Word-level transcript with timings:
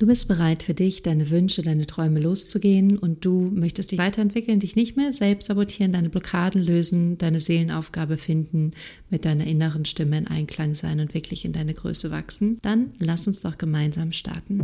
Du 0.00 0.06
bist 0.06 0.28
bereit 0.28 0.62
für 0.62 0.74
dich, 0.74 1.02
deine 1.02 1.28
Wünsche, 1.28 1.62
deine 1.62 1.84
Träume 1.84 2.20
loszugehen 2.20 2.96
und 2.96 3.24
du 3.24 3.50
möchtest 3.52 3.90
dich 3.90 3.98
weiterentwickeln, 3.98 4.60
dich 4.60 4.76
nicht 4.76 4.96
mehr 4.96 5.12
selbst 5.12 5.48
sabotieren, 5.48 5.92
deine 5.92 6.08
Blockaden 6.08 6.62
lösen, 6.62 7.18
deine 7.18 7.40
Seelenaufgabe 7.40 8.16
finden, 8.16 8.70
mit 9.10 9.24
deiner 9.24 9.44
inneren 9.44 9.84
Stimme 9.86 10.18
in 10.18 10.28
Einklang 10.28 10.76
sein 10.76 11.00
und 11.00 11.14
wirklich 11.14 11.44
in 11.44 11.52
deine 11.52 11.74
Größe 11.74 12.12
wachsen. 12.12 12.60
Dann 12.62 12.92
lass 13.00 13.26
uns 13.26 13.42
doch 13.42 13.58
gemeinsam 13.58 14.12
starten. 14.12 14.62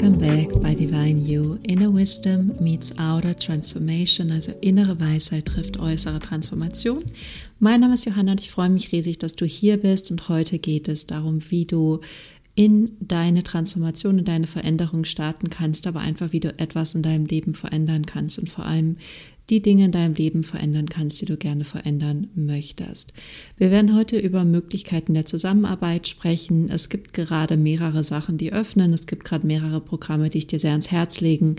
Welcome 0.00 0.16
back 0.16 0.62
bei 0.62 0.74
Divine 0.74 1.20
You. 1.20 1.58
Inner 1.62 1.92
Wisdom 1.92 2.52
meets 2.58 2.98
Outer 2.98 3.36
Transformation, 3.36 4.30
also 4.30 4.50
innere 4.62 4.98
Weisheit 4.98 5.44
trifft 5.44 5.78
äußere 5.78 6.20
Transformation. 6.20 7.04
Mein 7.58 7.80
Name 7.80 7.92
ist 7.92 8.06
Johanna 8.06 8.32
und 8.32 8.40
ich 8.40 8.50
freue 8.50 8.70
mich 8.70 8.92
riesig, 8.92 9.18
dass 9.18 9.36
du 9.36 9.44
hier 9.44 9.76
bist 9.76 10.10
und 10.10 10.30
heute 10.30 10.58
geht 10.58 10.88
es 10.88 11.06
darum, 11.06 11.42
wie 11.50 11.66
du 11.66 12.00
in 12.54 12.96
deine 13.00 13.42
Transformation, 13.42 14.20
in 14.20 14.24
deine 14.24 14.46
Veränderung 14.46 15.04
starten 15.04 15.50
kannst, 15.50 15.86
aber 15.86 16.00
einfach 16.00 16.32
wie 16.32 16.40
du 16.40 16.58
etwas 16.58 16.94
in 16.94 17.02
deinem 17.02 17.26
Leben 17.26 17.52
verändern 17.52 18.06
kannst 18.06 18.38
und 18.38 18.48
vor 18.48 18.64
allem 18.64 18.96
die 19.50 19.60
Dinge 19.60 19.86
in 19.86 19.92
deinem 19.92 20.14
Leben 20.14 20.42
verändern 20.42 20.88
kannst, 20.88 21.20
die 21.20 21.26
du 21.26 21.36
gerne 21.36 21.64
verändern 21.64 22.28
möchtest. 22.34 23.12
Wir 23.56 23.70
werden 23.70 23.96
heute 23.96 24.18
über 24.18 24.44
Möglichkeiten 24.44 25.14
der 25.14 25.26
Zusammenarbeit 25.26 26.08
sprechen. 26.08 26.70
Es 26.70 26.88
gibt 26.88 27.12
gerade 27.12 27.56
mehrere 27.56 28.04
Sachen, 28.04 28.38
die 28.38 28.52
öffnen. 28.52 28.92
Es 28.92 29.06
gibt 29.06 29.24
gerade 29.24 29.46
mehrere 29.46 29.80
Programme, 29.80 30.30
die 30.30 30.38
ich 30.38 30.46
dir 30.46 30.58
sehr 30.58 30.70
ans 30.70 30.90
Herz 30.90 31.20
legen 31.20 31.56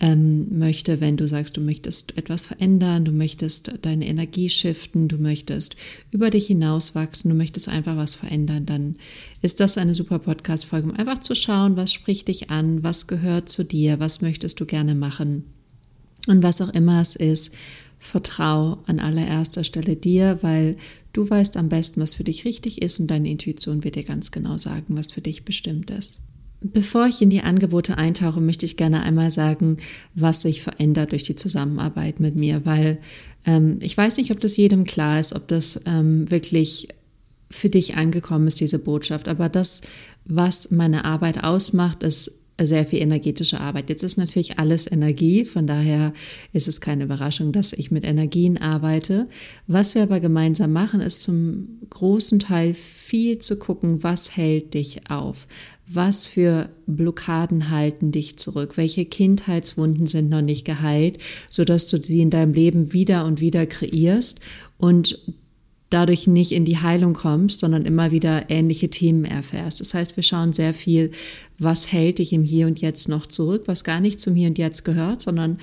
ähm, 0.00 0.58
möchte, 0.58 1.00
wenn 1.00 1.16
du 1.16 1.26
sagst, 1.26 1.56
du 1.56 1.60
möchtest 1.60 2.16
etwas 2.16 2.46
verändern, 2.46 3.04
du 3.04 3.12
möchtest 3.12 3.72
deine 3.82 4.06
Energie 4.06 4.48
shiften, 4.48 5.08
du 5.08 5.18
möchtest 5.18 5.76
über 6.10 6.30
dich 6.30 6.46
hinauswachsen, 6.46 7.30
du 7.30 7.36
möchtest 7.36 7.68
einfach 7.68 7.96
was 7.96 8.14
verändern, 8.14 8.64
dann 8.64 8.96
ist 9.42 9.60
das 9.60 9.76
eine 9.76 9.94
super 9.94 10.20
Podcast-Folge, 10.20 10.90
um 10.90 10.96
einfach 10.96 11.18
zu 11.18 11.34
schauen, 11.34 11.76
was 11.76 11.92
spricht 11.92 12.28
dich 12.28 12.50
an, 12.50 12.84
was 12.84 13.08
gehört 13.08 13.48
zu 13.48 13.64
dir, 13.64 13.98
was 13.98 14.22
möchtest 14.22 14.60
du 14.60 14.66
gerne 14.66 14.94
machen 14.94 15.44
und 16.26 16.42
was 16.42 16.60
auch 16.60 16.72
immer 16.74 17.00
es 17.00 17.16
ist, 17.16 17.54
vertrau 17.98 18.78
an 18.86 19.00
allererster 19.00 19.64
Stelle 19.64 19.96
dir, 19.96 20.38
weil 20.42 20.76
du 21.12 21.28
weißt 21.28 21.56
am 21.56 21.68
besten, 21.68 22.00
was 22.00 22.14
für 22.14 22.24
dich 22.24 22.44
richtig 22.44 22.80
ist 22.82 23.00
und 23.00 23.08
deine 23.08 23.30
Intuition 23.30 23.84
wird 23.84 23.96
dir 23.96 24.04
ganz 24.04 24.30
genau 24.30 24.56
sagen, 24.58 24.96
was 24.96 25.10
für 25.10 25.20
dich 25.20 25.44
bestimmt 25.44 25.90
ist. 25.90 26.22
Bevor 26.60 27.06
ich 27.06 27.22
in 27.22 27.30
die 27.30 27.42
Angebote 27.42 27.98
eintauche, 27.98 28.40
möchte 28.40 28.66
ich 28.66 28.76
gerne 28.76 29.02
einmal 29.02 29.30
sagen, 29.30 29.76
was 30.14 30.42
sich 30.42 30.60
verändert 30.60 31.12
durch 31.12 31.22
die 31.22 31.36
Zusammenarbeit 31.36 32.18
mit 32.18 32.34
mir, 32.34 32.66
weil 32.66 32.98
ähm, 33.46 33.78
ich 33.80 33.96
weiß 33.96 34.16
nicht, 34.16 34.32
ob 34.32 34.40
das 34.40 34.56
jedem 34.56 34.82
klar 34.82 35.20
ist, 35.20 35.34
ob 35.34 35.46
das 35.46 35.80
ähm, 35.86 36.28
wirklich 36.30 36.88
für 37.50 37.70
dich 37.70 37.96
angekommen 37.96 38.48
ist, 38.48 38.60
diese 38.60 38.80
Botschaft. 38.80 39.28
Aber 39.28 39.48
das, 39.48 39.82
was 40.24 40.72
meine 40.72 41.04
Arbeit 41.04 41.44
ausmacht, 41.44 42.02
ist 42.02 42.37
sehr 42.66 42.84
viel 42.84 43.00
energetische 43.00 43.60
Arbeit. 43.60 43.88
Jetzt 43.88 44.02
ist 44.02 44.16
natürlich 44.16 44.58
alles 44.58 44.90
Energie, 44.90 45.44
von 45.44 45.66
daher 45.66 46.12
ist 46.52 46.68
es 46.68 46.80
keine 46.80 47.04
Überraschung, 47.04 47.52
dass 47.52 47.72
ich 47.72 47.90
mit 47.90 48.04
Energien 48.04 48.58
arbeite. 48.58 49.28
Was 49.66 49.94
wir 49.94 50.02
aber 50.02 50.20
gemeinsam 50.20 50.72
machen, 50.72 51.00
ist 51.00 51.22
zum 51.22 51.78
großen 51.90 52.40
Teil 52.40 52.74
viel 52.74 53.38
zu 53.38 53.58
gucken, 53.58 54.02
was 54.02 54.36
hält 54.36 54.74
dich 54.74 55.10
auf? 55.10 55.46
Was 55.86 56.26
für 56.26 56.68
Blockaden 56.86 57.70
halten 57.70 58.12
dich 58.12 58.36
zurück? 58.36 58.76
Welche 58.76 59.04
Kindheitswunden 59.04 60.06
sind 60.06 60.28
noch 60.28 60.42
nicht 60.42 60.64
geheilt, 60.64 61.18
sodass 61.48 61.88
du 61.88 62.02
sie 62.02 62.20
in 62.20 62.30
deinem 62.30 62.52
Leben 62.52 62.92
wieder 62.92 63.24
und 63.24 63.40
wieder 63.40 63.66
kreierst 63.66 64.40
und 64.76 65.18
dadurch 65.90 66.26
nicht 66.26 66.52
in 66.52 66.64
die 66.64 66.78
Heilung 66.78 67.14
kommst, 67.14 67.60
sondern 67.60 67.86
immer 67.86 68.10
wieder 68.10 68.50
ähnliche 68.50 68.90
Themen 68.90 69.24
erfährst. 69.24 69.80
Das 69.80 69.94
heißt, 69.94 70.16
wir 70.16 70.22
schauen 70.22 70.52
sehr 70.52 70.74
viel, 70.74 71.12
was 71.58 71.90
hält 71.90 72.18
dich 72.18 72.32
im 72.32 72.42
Hier 72.42 72.66
und 72.66 72.80
Jetzt 72.80 73.08
noch 73.08 73.26
zurück, 73.26 73.62
was 73.66 73.84
gar 73.84 74.00
nicht 74.00 74.20
zum 74.20 74.34
Hier 74.34 74.48
und 74.48 74.58
Jetzt 74.58 74.84
gehört, 74.84 75.20
sondern 75.20 75.58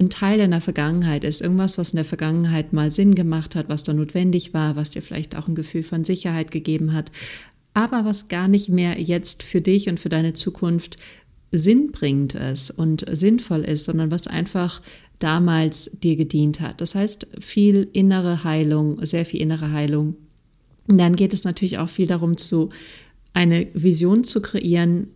ein 0.00 0.10
Teil 0.10 0.38
deiner 0.38 0.60
Vergangenheit 0.60 1.24
ist, 1.24 1.40
irgendwas, 1.40 1.78
was 1.78 1.90
in 1.90 1.96
der 1.96 2.04
Vergangenheit 2.04 2.72
mal 2.72 2.90
Sinn 2.90 3.14
gemacht 3.14 3.54
hat, 3.54 3.68
was 3.68 3.82
da 3.82 3.92
notwendig 3.92 4.54
war, 4.54 4.74
was 4.74 4.90
dir 4.90 5.02
vielleicht 5.02 5.36
auch 5.36 5.46
ein 5.46 5.54
Gefühl 5.54 5.82
von 5.82 6.04
Sicherheit 6.04 6.50
gegeben 6.50 6.94
hat, 6.94 7.12
aber 7.74 8.04
was 8.04 8.28
gar 8.28 8.48
nicht 8.48 8.70
mehr 8.70 8.98
jetzt 8.98 9.42
für 9.42 9.60
dich 9.60 9.88
und 9.88 10.00
für 10.00 10.08
deine 10.08 10.32
Zukunft 10.32 10.96
sinnbringend 11.52 12.34
ist 12.34 12.70
und 12.70 13.04
sinnvoll 13.10 13.60
ist, 13.60 13.84
sondern 13.84 14.10
was 14.10 14.26
einfach 14.26 14.80
damals 15.20 15.98
dir 16.02 16.16
gedient 16.16 16.60
hat. 16.60 16.80
Das 16.80 16.94
heißt, 16.94 17.28
viel 17.38 17.88
innere 17.92 18.42
Heilung, 18.42 19.04
sehr 19.06 19.24
viel 19.24 19.40
innere 19.40 19.70
Heilung. 19.70 20.16
Und 20.88 20.98
dann 20.98 21.14
geht 21.14 21.32
es 21.32 21.44
natürlich 21.44 21.78
auch 21.78 21.88
viel 21.88 22.06
darum, 22.06 22.36
zu 22.36 22.70
eine 23.32 23.68
Vision 23.74 24.24
zu 24.24 24.40
kreieren 24.42 25.08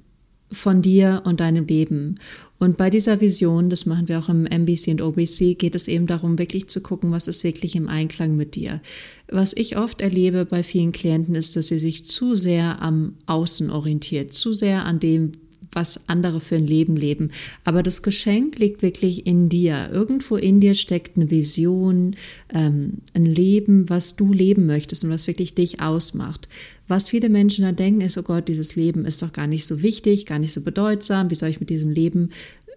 von 0.53 0.83
dir 0.83 1.23
und 1.25 1.41
deinem 1.41 1.67
Leben. 1.67 2.17
Und 2.59 2.77
bei 2.77 2.89
dieser 2.89 3.21
Vision, 3.21 3.71
das 3.71 3.87
machen 3.87 4.09
wir 4.09 4.19
auch 4.19 4.29
im 4.29 4.47
MBC 4.47 4.89
und 4.89 5.03
OBC, 5.03 5.59
geht 5.59 5.75
es 5.75 5.89
eben 5.89 6.07
darum, 6.07 6.39
wirklich 6.39 6.69
zu 6.69 6.81
gucken, 6.81 7.11
was 7.11 7.29
ist 7.29 7.45
wirklich 7.45 7.75
im 7.75 7.89
Einklang 7.89 8.37
mit 8.37 8.55
dir. 8.55 8.81
Was 9.29 9.53
ich 9.55 9.77
oft 9.77 10.01
erlebe 10.01 10.45
bei 10.45 10.63
vielen 10.63 10.93
Klienten 10.93 11.35
ist, 11.35 11.57
dass 11.57 11.69
sie 11.69 11.79
sich 11.79 12.05
zu 12.05 12.35
sehr 12.35 12.81
am 12.81 13.15
Außen 13.27 13.71
orientiert, 13.71 14.33
zu 14.33 14.53
sehr 14.53 14.85
an 14.85 15.01
dem, 15.01 15.33
was 15.75 16.09
andere 16.09 16.41
für 16.41 16.57
ein 16.57 16.67
Leben 16.67 16.97
leben. 16.97 17.31
Aber 17.65 17.83
das 17.83 18.03
Geschenk 18.03 18.59
liegt 18.59 18.83
wirklich 18.83 19.27
in 19.27 19.49
dir. 19.49 19.91
Irgendwo 19.93 20.37
in 20.37 20.61
dir 20.61 20.75
steckt 20.75 21.17
eine 21.17 21.31
Vision, 21.31 22.17
ähm, 22.53 22.99
ein 23.15 23.27
Leben, 23.27 23.89
was 23.89 24.17
du 24.17 24.33
leben 24.33 24.67
möchtest 24.67 25.05
und 25.05 25.11
was 25.11 25.27
wirklich 25.27 25.55
dich 25.55 25.81
ausmacht. 25.81 26.49
Was 26.89 27.09
viele 27.09 27.29
Menschen 27.29 27.65
da 27.65 27.73
denken, 27.73 28.03
ist, 28.03 28.19
oh 28.19 28.23
Gott, 28.23 28.49
dieses 28.49 28.77
Leben 28.77 29.07
ist 29.07 29.23
doch 29.23 29.33
gar 29.33 29.47
nicht 29.47 29.67
so 29.67 29.83
wichtig, 29.83 30.27
gar 30.27 30.39
nicht 30.39 30.53
so 30.53 30.61
bedeutsam. 30.61 31.31
Wie 31.31 31.35
soll 31.35 31.49
ich 31.49 31.61
mit 31.61 31.71
diesem 31.71 31.91
Leben 31.91 32.31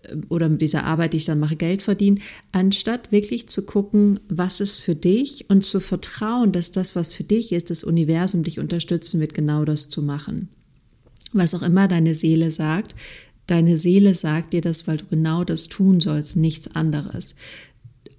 äh, 0.03 0.15
oder 0.29 0.49
mit 0.49 0.61
dieser 0.61 0.85
Arbeit, 0.85 1.13
die 1.13 1.17
ich 1.17 1.25
dann 1.25 1.39
mache, 1.39 1.55
Geld 1.55 1.81
verdienen, 1.81 2.21
anstatt 2.51 3.11
wirklich 3.11 3.47
zu 3.47 3.63
gucken, 3.63 4.19
was 4.29 4.61
ist 4.61 4.79
für 4.79 4.95
dich 4.95 5.45
und 5.49 5.65
zu 5.65 5.79
vertrauen, 5.79 6.51
dass 6.51 6.71
das, 6.71 6.95
was 6.95 7.13
für 7.13 7.23
dich 7.23 7.51
ist, 7.51 7.69
das 7.69 7.83
Universum 7.83 8.43
dich 8.43 8.59
unterstützen 8.59 9.19
wird, 9.19 9.33
genau 9.33 9.65
das 9.65 9.89
zu 9.89 10.01
machen 10.01 10.49
was 11.33 11.53
auch 11.53 11.61
immer 11.61 11.87
deine 11.87 12.13
Seele 12.13 12.51
sagt, 12.51 12.95
deine 13.47 13.75
Seele 13.75 14.13
sagt 14.13 14.53
dir 14.53 14.61
das, 14.61 14.87
weil 14.87 14.97
du 14.97 15.05
genau 15.05 15.43
das 15.43 15.67
tun 15.67 16.01
sollst, 16.01 16.35
nichts 16.35 16.75
anderes. 16.75 17.35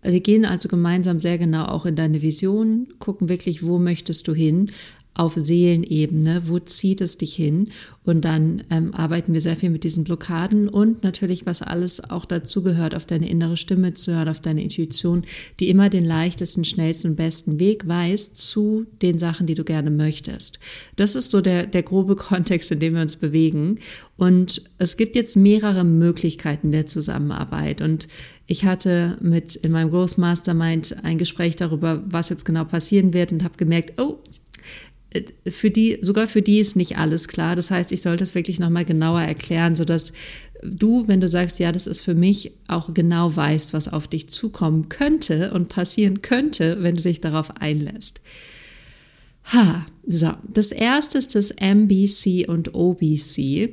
Wir 0.02 0.20
gehen 0.20 0.44
also 0.44 0.68
gemeinsam 0.68 1.18
sehr 1.18 1.38
genau 1.38 1.64
auch 1.64 1.84
in 1.84 1.96
deine 1.96 2.22
Vision, 2.22 2.88
gucken 2.98 3.28
wirklich, 3.28 3.64
wo 3.64 3.78
möchtest 3.78 4.28
du 4.28 4.34
hin, 4.34 4.70
auf 5.18 5.34
Seelenebene, 5.34 6.42
wo 6.46 6.60
zieht 6.60 7.00
es 7.00 7.18
dich 7.18 7.34
hin? 7.34 7.68
Und 8.04 8.24
dann 8.24 8.62
ähm, 8.70 8.94
arbeiten 8.94 9.34
wir 9.34 9.40
sehr 9.40 9.56
viel 9.56 9.68
mit 9.68 9.84
diesen 9.84 10.04
Blockaden 10.04 10.68
und 10.68 11.02
natürlich, 11.02 11.44
was 11.44 11.60
alles 11.60 12.08
auch 12.08 12.24
dazu 12.24 12.62
gehört, 12.62 12.94
auf 12.94 13.04
deine 13.04 13.28
innere 13.28 13.56
Stimme 13.56 13.92
zu 13.94 14.14
hören, 14.14 14.28
auf 14.28 14.40
deine 14.40 14.62
Intuition, 14.62 15.24
die 15.60 15.68
immer 15.68 15.90
den 15.90 16.04
leichtesten, 16.04 16.64
schnellsten, 16.64 17.16
besten 17.16 17.58
Weg 17.58 17.86
weist 17.88 18.38
zu 18.38 18.86
den 19.02 19.18
Sachen, 19.18 19.46
die 19.46 19.56
du 19.56 19.64
gerne 19.64 19.90
möchtest. 19.90 20.60
Das 20.96 21.16
ist 21.16 21.30
so 21.30 21.40
der, 21.40 21.66
der 21.66 21.82
grobe 21.82 22.14
Kontext, 22.16 22.70
in 22.70 22.78
dem 22.78 22.94
wir 22.94 23.02
uns 23.02 23.16
bewegen. 23.16 23.80
Und 24.16 24.62
es 24.78 24.96
gibt 24.96 25.16
jetzt 25.16 25.36
mehrere 25.36 25.84
Möglichkeiten 25.84 26.72
der 26.72 26.86
Zusammenarbeit. 26.86 27.82
Und 27.82 28.08
ich 28.46 28.64
hatte 28.64 29.18
mit 29.20 29.56
in 29.56 29.72
meinem 29.72 29.90
Growth 29.90 30.16
Mastermind 30.16 30.96
ein 31.02 31.18
Gespräch 31.18 31.56
darüber, 31.56 32.02
was 32.06 32.30
jetzt 32.30 32.44
genau 32.44 32.64
passieren 32.64 33.12
wird 33.12 33.32
und 33.32 33.44
habe 33.44 33.56
gemerkt, 33.56 34.00
oh, 34.00 34.18
für 35.48 35.70
die, 35.70 35.98
sogar 36.02 36.26
für 36.26 36.42
die 36.42 36.58
ist 36.58 36.76
nicht 36.76 36.98
alles 36.98 37.28
klar. 37.28 37.56
Das 37.56 37.70
heißt, 37.70 37.92
ich 37.92 38.02
sollte 38.02 38.24
es 38.24 38.34
wirklich 38.34 38.60
nochmal 38.60 38.84
genauer 38.84 39.22
erklären, 39.22 39.74
sodass 39.74 40.12
du, 40.62 41.08
wenn 41.08 41.20
du 41.20 41.28
sagst, 41.28 41.58
ja, 41.60 41.72
das 41.72 41.86
ist 41.86 42.00
für 42.00 42.14
mich, 42.14 42.52
auch 42.66 42.92
genau 42.92 43.34
weißt, 43.34 43.72
was 43.72 43.92
auf 43.92 44.08
dich 44.08 44.28
zukommen 44.28 44.88
könnte 44.88 45.52
und 45.52 45.68
passieren 45.68 46.20
könnte, 46.20 46.82
wenn 46.82 46.96
du 46.96 47.02
dich 47.02 47.20
darauf 47.20 47.56
einlässt. 47.58 48.20
Ha, 49.52 49.86
so. 50.06 50.32
Das 50.52 50.72
erste 50.72 51.18
ist 51.18 51.34
das 51.34 51.50
MBC 51.52 52.46
und 52.48 52.74
OBC 52.74 53.70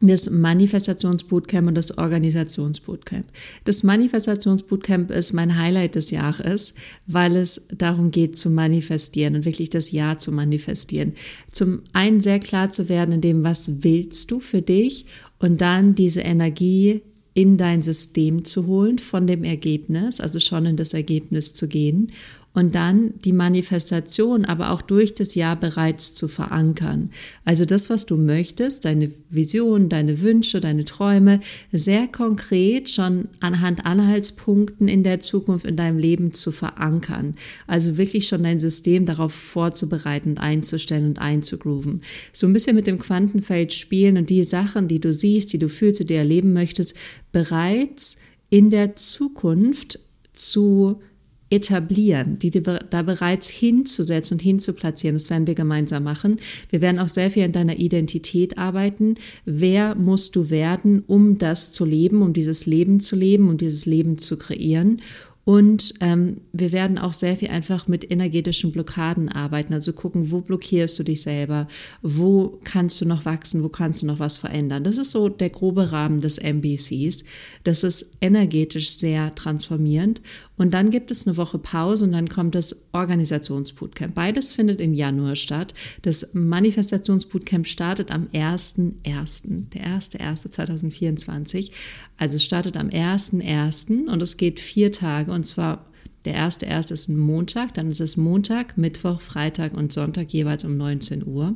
das 0.00 0.28
Manifestationsbootcamp 0.28 1.68
und 1.68 1.74
das 1.74 1.96
Organisationsbootcamp. 1.96 3.26
Das 3.64 3.82
Manifestationsbootcamp 3.82 5.10
ist 5.10 5.32
mein 5.32 5.58
Highlight 5.58 5.94
des 5.94 6.10
Jahres, 6.10 6.74
weil 7.06 7.36
es 7.36 7.68
darum 7.76 8.10
geht 8.10 8.36
zu 8.36 8.50
manifestieren 8.50 9.36
und 9.36 9.44
wirklich 9.46 9.70
das 9.70 9.92
Ja 9.92 10.18
zu 10.18 10.32
manifestieren. 10.32 11.14
Zum 11.50 11.80
einen 11.92 12.20
sehr 12.20 12.40
klar 12.40 12.70
zu 12.70 12.88
werden 12.88 13.12
in 13.12 13.20
dem, 13.22 13.42
was 13.42 13.82
willst 13.84 14.30
du 14.30 14.40
für 14.40 14.60
dich 14.60 15.06
und 15.38 15.60
dann 15.60 15.94
diese 15.94 16.20
Energie 16.20 17.00
in 17.32 17.58
dein 17.58 17.82
System 17.82 18.44
zu 18.46 18.66
holen 18.66 18.98
von 18.98 19.26
dem 19.26 19.44
Ergebnis, 19.44 20.20
also 20.20 20.40
schon 20.40 20.64
in 20.64 20.76
das 20.76 20.94
Ergebnis 20.94 21.52
zu 21.52 21.68
gehen 21.68 22.12
und 22.56 22.74
dann 22.74 23.12
die 23.22 23.34
Manifestation 23.34 24.46
aber 24.46 24.70
auch 24.70 24.80
durch 24.80 25.12
das 25.12 25.34
Jahr 25.34 25.56
bereits 25.56 26.14
zu 26.14 26.26
verankern. 26.26 27.10
Also 27.44 27.66
das, 27.66 27.90
was 27.90 28.06
du 28.06 28.16
möchtest, 28.16 28.86
deine 28.86 29.10
Vision, 29.28 29.90
deine 29.90 30.22
Wünsche, 30.22 30.62
deine 30.62 30.86
Träume, 30.86 31.40
sehr 31.70 32.08
konkret 32.08 32.88
schon 32.88 33.28
anhand 33.40 33.84
Anhaltspunkten 33.84 34.88
in 34.88 35.02
der 35.02 35.20
Zukunft 35.20 35.66
in 35.66 35.76
deinem 35.76 35.98
Leben 35.98 36.32
zu 36.32 36.50
verankern. 36.50 37.34
Also 37.66 37.98
wirklich 37.98 38.26
schon 38.26 38.42
dein 38.42 38.58
System 38.58 39.04
darauf 39.04 39.34
vorzubereiten 39.34 40.38
einzustellen 40.38 41.08
und 41.08 41.18
einzugrooven. 41.18 42.00
So 42.32 42.46
ein 42.46 42.54
bisschen 42.54 42.74
mit 42.74 42.86
dem 42.86 42.98
Quantenfeld 42.98 43.74
spielen 43.74 44.16
und 44.16 44.30
die 44.30 44.44
Sachen, 44.44 44.88
die 44.88 45.00
du 45.00 45.12
siehst, 45.12 45.52
die 45.52 45.58
du 45.58 45.68
fühlst, 45.68 46.00
die 46.00 46.06
du 46.06 46.14
erleben 46.14 46.54
möchtest, 46.54 46.94
bereits 47.32 48.16
in 48.48 48.70
der 48.70 48.94
Zukunft 48.94 49.98
zu 50.32 51.02
etablieren, 51.48 52.38
die 52.38 52.50
da 52.50 53.02
bereits 53.02 53.48
hinzusetzen 53.48 54.34
und 54.34 54.42
hinzuplatzieren. 54.42 55.14
Das 55.16 55.30
werden 55.30 55.46
wir 55.46 55.54
gemeinsam 55.54 56.02
machen. 56.02 56.38
Wir 56.70 56.80
werden 56.80 56.98
auch 56.98 57.08
sehr 57.08 57.30
viel 57.30 57.44
an 57.44 57.52
deiner 57.52 57.76
Identität 57.76 58.58
arbeiten. 58.58 59.14
Wer 59.44 59.94
musst 59.94 60.34
du 60.34 60.50
werden, 60.50 61.04
um 61.06 61.38
das 61.38 61.70
zu 61.70 61.84
leben, 61.84 62.22
um 62.22 62.32
dieses 62.32 62.66
Leben 62.66 62.98
zu 63.00 63.14
leben, 63.14 63.48
um 63.48 63.58
dieses 63.58 63.86
Leben 63.86 64.18
zu 64.18 64.38
kreieren? 64.38 65.00
Und 65.48 65.94
ähm, 66.00 66.40
wir 66.52 66.72
werden 66.72 66.98
auch 66.98 67.12
sehr 67.12 67.36
viel 67.36 67.50
einfach 67.50 67.86
mit 67.86 68.10
energetischen 68.10 68.72
Blockaden 68.72 69.28
arbeiten. 69.28 69.74
Also 69.74 69.92
gucken, 69.92 70.32
wo 70.32 70.40
blockierst 70.40 70.98
du 70.98 71.04
dich 71.04 71.22
selber? 71.22 71.68
Wo 72.02 72.58
kannst 72.64 73.00
du 73.00 73.06
noch 73.06 73.24
wachsen? 73.26 73.62
Wo 73.62 73.68
kannst 73.68 74.02
du 74.02 74.06
noch 74.06 74.18
was 74.18 74.38
verändern? 74.38 74.82
Das 74.82 74.98
ist 74.98 75.12
so 75.12 75.28
der 75.28 75.50
grobe 75.50 75.92
Rahmen 75.92 76.20
des 76.20 76.38
MBCs. 76.38 77.22
Das 77.62 77.84
ist 77.84 78.16
energetisch 78.20 78.90
sehr 78.90 79.36
transformierend. 79.36 80.20
Und 80.56 80.72
dann 80.72 80.90
gibt 80.90 81.10
es 81.10 81.26
eine 81.26 81.36
Woche 81.36 81.58
Pause 81.58 82.04
und 82.04 82.12
dann 82.12 82.28
kommt 82.28 82.54
das 82.54 82.88
Organisationsbootcamp. 82.92 84.14
Beides 84.14 84.52
findet 84.54 84.80
im 84.80 84.94
Januar 84.94 85.36
statt. 85.36 85.74
Das 86.02 86.34
Manifestationsbootcamp 86.34 87.66
startet 87.66 88.10
am 88.10 88.26
1.1., 88.28 89.70
der 89.70 89.86
1.1.2024. 89.86 91.70
Also 92.16 92.36
es 92.36 92.44
startet 92.44 92.76
am 92.76 92.88
1.1. 92.88 94.08
und 94.08 94.22
es 94.22 94.36
geht 94.36 94.60
vier 94.60 94.92
Tage 94.92 95.32
und 95.32 95.44
zwar 95.44 95.84
der 96.24 96.34
erste 96.34 96.66
erste 96.66 96.92
ist 96.92 97.08
ein 97.08 97.18
Montag, 97.18 97.74
dann 97.74 97.88
ist 97.88 98.00
es 98.00 98.16
Montag, 98.16 98.76
Mittwoch, 98.76 99.20
Freitag 99.20 99.74
und 99.74 99.92
Sonntag 99.92 100.32
jeweils 100.32 100.64
um 100.64 100.76
19 100.76 101.24
Uhr. 101.24 101.54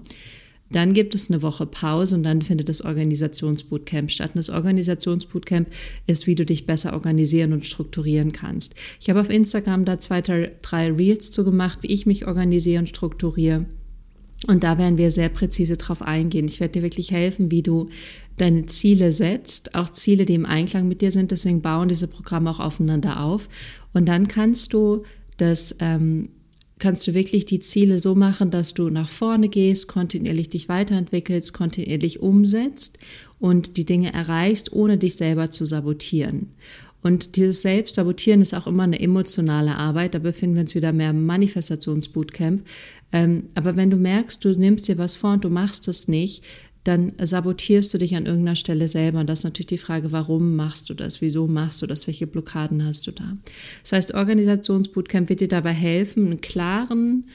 Dann 0.73 0.95
gibt 0.95 1.15
es 1.15 1.31
eine 1.31 1.43
Woche 1.43 1.67
Pause 1.67 2.15
und 2.15 2.23
dann 2.23 2.43
findet 2.43 2.69
das 2.69 2.85
Organisationsbootcamp 2.85 4.11
statt. 4.11 4.31
Und 4.35 4.39
das 4.39 4.51
Organisationsbootcamp 4.51 5.69
ist, 6.07 6.27
wie 6.27 6.37
du 6.37 6.47
dich 6.47 6.67
besser 6.67 6.93
organisieren 6.93 7.53
und 7.53 7.67
strukturieren 7.67 8.33
kannst. 8.33 8.75
Ich 9.01 9.11
habe 9.11 9.21
auf 9.21 9.31
Instagram 9.31 9.85
da 9.85 9.99
zwei, 9.99 10.21
drei 10.21 10.93
Reels 10.93 11.33
zu 11.33 11.45
gemacht, 11.45 11.81
wie 11.83 11.89
ich 11.89 12.07
mich 12.07 12.27
organisiere 12.27 12.81
und 12.81 12.89
strukturiere. 12.89 13.67
Und 14.47 14.65
da 14.65 14.79
werden 14.79 14.97
wir 14.97 15.11
sehr 15.11 15.29
präzise 15.29 15.77
drauf 15.77 16.01
eingehen. 16.01 16.47
Ich 16.47 16.61
werde 16.61 16.75
dir 16.75 16.83
wirklich 16.83 17.11
helfen, 17.11 17.51
wie 17.51 17.63
du 17.63 17.91
deine 18.39 18.67
Ziele 18.67 19.13
setzt, 19.13 19.75
auch 19.75 19.91
Ziele, 19.91 20.25
die 20.25 20.35
im 20.35 20.47
Einklang 20.47 20.89
mit 20.89 21.03
dir 21.03 21.11
sind. 21.11 21.31
Deswegen 21.31 21.61
bauen 21.61 21.89
diese 21.89 22.09
Programme 22.09 22.51
auch 22.51 22.61
aufeinander 22.61 23.23
auf. 23.23 23.49
Und 23.93 24.09
dann 24.09 24.29
kannst 24.29 24.73
du 24.73 25.03
das 25.37 25.77
ähm, 25.81 26.31
kannst 26.81 27.07
du 27.07 27.15
wirklich 27.15 27.45
die 27.45 27.61
Ziele 27.61 27.99
so 27.99 28.15
machen, 28.17 28.51
dass 28.51 28.75
du 28.75 28.91
nach 28.91 29.09
vorne 29.09 29.49
gehst, 29.49 29.87
kontinuierlich 29.87 30.49
dich 30.49 30.69
weiterentwickelst, 30.69 31.53
kontinuierlich 31.53 32.21
umsetzt 32.21 32.99
und 33.39 33.77
die 33.77 33.85
Dinge 33.85 34.13
erreichst, 34.13 34.73
ohne 34.73 34.99
dich 34.99 35.15
selber 35.15 35.51
zu 35.51 35.65
sabotieren. 35.65 36.49
Und 37.03 37.37
dieses 37.37 37.63
Selbstsabotieren 37.63 38.43
ist 38.43 38.55
auch 38.55 38.67
immer 38.67 38.83
eine 38.83 39.01
emotionale 39.01 39.75
Arbeit. 39.75 40.15
Da 40.15 40.19
befinden 40.19 40.57
wir 40.57 40.63
uns 40.63 40.75
wieder 40.75 40.93
mehr 40.93 41.11
im 41.11 41.25
Manifestationsbootcamp. 41.25 42.63
Ähm, 43.13 43.45
aber 43.55 43.77
wenn 43.77 43.91
du 43.91 43.97
merkst, 43.97 44.45
du 44.45 44.51
nimmst 44.51 44.89
dir 44.89 44.99
was 44.99 45.17
vor 45.17 45.33
und 45.33 45.45
du 45.45 45.49
machst 45.51 45.89
es 45.89 46.09
nicht, 46.09 46.45
dann 46.85 47.13
sabotierst 47.23 47.93
du 47.93 47.99
dich 47.99 48.17
an 48.17 48.27
irgendeiner 48.27 48.57
Stelle 48.57 48.89
selber. 48.89 49.21
Und 49.21 49.29
das 49.29 49.41
ist 49.41 49.45
natürlich 49.45 49.67
die 49.67 49.79
Frage, 49.79 50.13
warum 50.13 50.57
machst 50.57 50.89
du 50.89 50.95
das? 50.95 51.21
Wieso 51.21 51.47
machst 51.47 51.83
du 51.83 51.87
das? 51.87 52.07
Welche 52.07 52.27
Blockaden 52.27 52.85
hast 52.85 53.07
du 53.07 53.11
da? 53.11 53.37
Das 53.83 53.93
heißt, 53.93 54.15
Organisationsbootcamp 54.15 55.29
wird 55.29 55.41
dir 55.41 55.49
dabei 55.49 55.73
helfen, 55.73 56.27
einen 56.27 56.41
klaren 56.41 57.29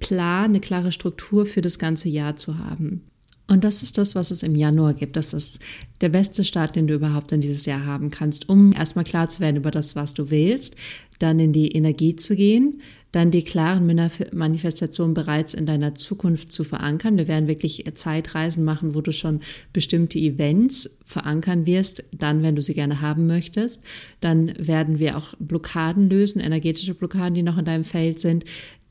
Plan, 0.00 0.46
eine 0.46 0.60
klare 0.60 0.92
Struktur 0.92 1.46
für 1.46 1.60
das 1.60 1.78
ganze 1.78 2.08
Jahr 2.08 2.36
zu 2.36 2.58
haben. 2.58 3.02
Und 3.50 3.64
das 3.64 3.82
ist 3.82 3.98
das, 3.98 4.14
was 4.14 4.30
es 4.30 4.44
im 4.44 4.54
Januar 4.54 4.94
gibt. 4.94 5.16
Das 5.16 5.34
ist 5.34 5.58
der 6.02 6.08
beste 6.08 6.44
Start, 6.44 6.76
den 6.76 6.86
du 6.86 6.94
überhaupt 6.94 7.32
in 7.32 7.40
dieses 7.40 7.66
Jahr 7.66 7.84
haben 7.84 8.12
kannst, 8.12 8.48
um 8.48 8.72
erstmal 8.72 9.04
klar 9.04 9.28
zu 9.28 9.40
werden 9.40 9.56
über 9.56 9.72
das, 9.72 9.96
was 9.96 10.14
du 10.14 10.30
willst, 10.30 10.76
dann 11.18 11.40
in 11.40 11.52
die 11.52 11.72
Energie 11.72 12.14
zu 12.14 12.36
gehen, 12.36 12.80
dann 13.10 13.32
die 13.32 13.42
klaren 13.42 13.86
Manifestationen 14.32 15.14
bereits 15.14 15.52
in 15.54 15.66
deiner 15.66 15.96
Zukunft 15.96 16.52
zu 16.52 16.62
verankern. 16.62 17.16
Wir 17.16 17.26
werden 17.26 17.48
wirklich 17.48 17.84
Zeitreisen 17.94 18.62
machen, 18.62 18.94
wo 18.94 19.00
du 19.00 19.12
schon 19.12 19.40
bestimmte 19.72 20.20
Events 20.20 21.00
verankern 21.04 21.66
wirst, 21.66 22.04
dann, 22.12 22.44
wenn 22.44 22.54
du 22.54 22.62
sie 22.62 22.74
gerne 22.74 23.00
haben 23.00 23.26
möchtest. 23.26 23.82
Dann 24.20 24.52
werden 24.64 25.00
wir 25.00 25.16
auch 25.16 25.34
Blockaden 25.40 26.08
lösen, 26.08 26.40
energetische 26.40 26.94
Blockaden, 26.94 27.34
die 27.34 27.42
noch 27.42 27.58
in 27.58 27.64
deinem 27.64 27.84
Feld 27.84 28.20
sind. 28.20 28.44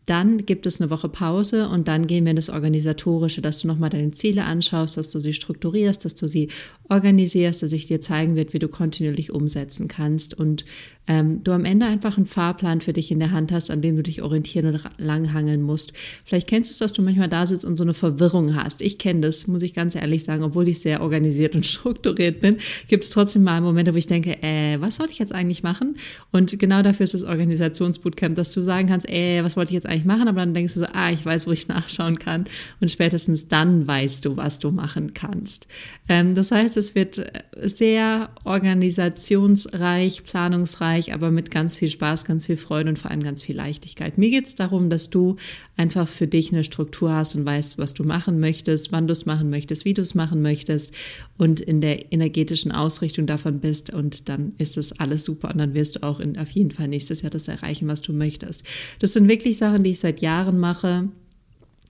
Dann 0.10 0.48
gibt 0.48 0.66
es 0.66 0.82
eine 0.82 0.90
Woche 0.90 1.08
Pause 1.08 1.70
und 1.70 1.88
dann 1.88 2.08
gehen 2.08 2.26
wir 2.26 2.32
in 2.32 2.36
das 2.36 2.50
Organisatorische, 2.50 3.44
dass 3.44 3.60
du 3.60 3.68
nochmal 3.68 3.92
deine 3.92 4.10
Ziele 4.10 4.44
anschaust, 4.44 4.98
dass 4.98 5.12
du 5.12 5.20
sie 5.20 5.34
strukturierst, 5.34 6.04
dass 6.04 6.16
du 6.16 6.28
sie 6.28 6.50
organisierst, 6.90 7.62
dass 7.62 7.74
ich 7.74 7.86
dir 7.86 8.02
zeigen 8.02 8.36
wird, 8.36 8.54
wie 8.54 8.60
du 8.60 8.70
kontinuierlich 8.70 9.32
umsetzen 9.32 9.88
kannst. 9.88 10.34
Und 10.34 10.66
ähm, 11.10 11.44
du 11.44 11.52
am 11.52 11.66
Ende 11.66 11.88
einfach 11.88 12.18
einen 12.18 12.28
Fahrplan 12.28 12.82
für 12.82 12.94
dich 12.94 13.12
in 13.12 13.18
der 13.18 13.32
Hand 13.32 13.52
hast, 13.52 13.72
an 13.72 13.82
dem 13.82 13.96
du 13.96 14.04
dich 14.04 14.22
orientieren 14.22 14.68
und 14.68 14.80
langhangeln 15.00 15.62
musst. 15.64 15.92
Vielleicht 16.24 16.48
kennst 16.48 16.70
du 16.70 16.72
es, 16.72 16.78
dass 16.78 16.94
du 16.94 17.02
manchmal 17.02 17.28
da 17.28 17.48
sitzt 17.48 17.66
und 17.66 17.78
so 17.78 17.84
eine 17.84 17.96
Verwirrung 17.96 18.56
hast. 18.56 18.82
Ich 18.82 19.00
kenne 19.00 19.22
das, 19.22 19.48
muss 19.48 19.64
ich 19.64 19.74
ganz 19.74 19.96
ehrlich 19.96 20.24
sagen, 20.24 20.44
obwohl 20.44 20.68
ich 20.68 20.80
sehr 20.80 21.02
organisiert 21.02 21.56
und 21.56 21.66
strukturiert 21.66 22.42
bin, 22.42 22.58
gibt 22.88 23.04
es 23.04 23.10
trotzdem 23.10 23.44
mal 23.44 23.60
Momente, 23.60 23.94
wo 23.94 23.98
ich 23.98 24.06
denke, 24.06 24.42
äh, 24.44 24.80
was 24.80 25.00
wollte 25.00 25.12
ich 25.12 25.20
jetzt 25.20 25.34
eigentlich 25.34 25.64
machen? 25.64 25.98
Und 26.32 26.60
genau 26.60 26.84
dafür 26.84 27.06
ist 27.06 27.16
das 27.16 27.24
Organisationsbootcamp, 27.24 28.36
dass 28.36 28.54
du 28.54 28.62
sagen 28.62 28.88
kannst, 28.88 29.10
äh, 29.10 29.44
was 29.44 29.58
wollte 29.58 29.72
ich 29.72 29.76
jetzt 29.76 29.88
eigentlich 29.88 30.06
machen? 30.06 30.28
Aber 30.28 30.42
dann 30.42 30.54
denkst 30.54 30.76
du 30.76 30.82
so, 30.82 30.86
ah, 30.94 31.12
ich 31.12 31.26
weiß, 31.26 31.48
wo 31.48 31.52
ich 31.52 31.68
nachschauen 31.70 32.20
kann. 32.20 32.46
Und 32.82 32.92
spätestens 32.92 33.48
dann 33.48 33.88
weißt 33.88 34.26
du, 34.26 34.38
was 34.38 34.60
du 34.60 34.70
machen 34.70 35.16
kannst. 35.16 35.68
Ähm, 36.08 36.36
das 36.36 36.52
heißt, 36.52 36.78
es 36.78 36.94
wird 36.94 37.20
sehr 37.60 38.30
organisationsreich, 38.44 40.24
planungsreich, 40.24 40.99
Bereich, 41.00 41.14
aber 41.14 41.32
mit 41.32 41.52
ganz 41.52 41.78
viel 41.78 41.90
Spaß, 41.90 42.26
ganz 42.26 42.46
viel 42.46 42.58
Freude 42.58 42.90
und 42.90 43.00
vor 43.00 43.12
allem 43.12 43.24
ganz 43.24 43.44
viel 43.44 43.56
Leichtigkeit. 43.56 44.18
Mir 44.18 44.30
geht 44.30 44.48
es 44.48 44.56
darum, 44.56 44.90
dass 44.90 45.10
du 45.10 45.38
einfach 45.78 46.08
für 46.08 46.28
dich 46.28 46.52
eine 46.52 46.64
Struktur 46.64 47.12
hast 47.12 47.36
und 47.36 47.46
weißt, 47.46 47.78
was 47.78 47.94
du 47.94 48.04
machen 48.04 48.40
möchtest, 48.40 48.92
wann 48.92 49.08
du 49.08 49.14
es 49.14 49.26
machen 49.26 49.50
möchtest, 49.50 49.86
wie 49.86 49.94
du 49.94 50.02
es 50.02 50.16
machen 50.16 50.42
möchtest 50.42 50.94
und 51.38 51.60
in 51.60 51.82
der 51.82 52.12
energetischen 52.12 52.72
Ausrichtung 52.72 53.28
davon 53.28 53.60
bist 53.60 53.94
und 53.94 54.30
dann 54.30 54.54
ist 54.58 54.78
das 54.78 55.00
alles 55.00 55.24
super 55.24 55.50
und 55.52 55.58
dann 55.58 55.74
wirst 55.74 55.98
du 55.98 56.04
auch 56.04 56.20
in, 56.20 56.38
auf 56.38 56.50
jeden 56.52 56.72
Fall 56.72 56.88
nächstes 56.88 57.22
Jahr 57.22 57.32
das 57.32 57.48
erreichen, 57.48 57.88
was 57.88 58.02
du 58.02 58.14
möchtest. 58.14 58.64
Das 59.00 59.14
sind 59.14 59.28
wirklich 59.28 59.58
Sachen, 59.58 59.84
die 59.84 59.92
ich 59.92 60.00
seit 60.00 60.22
Jahren 60.22 60.60
mache 60.60 61.10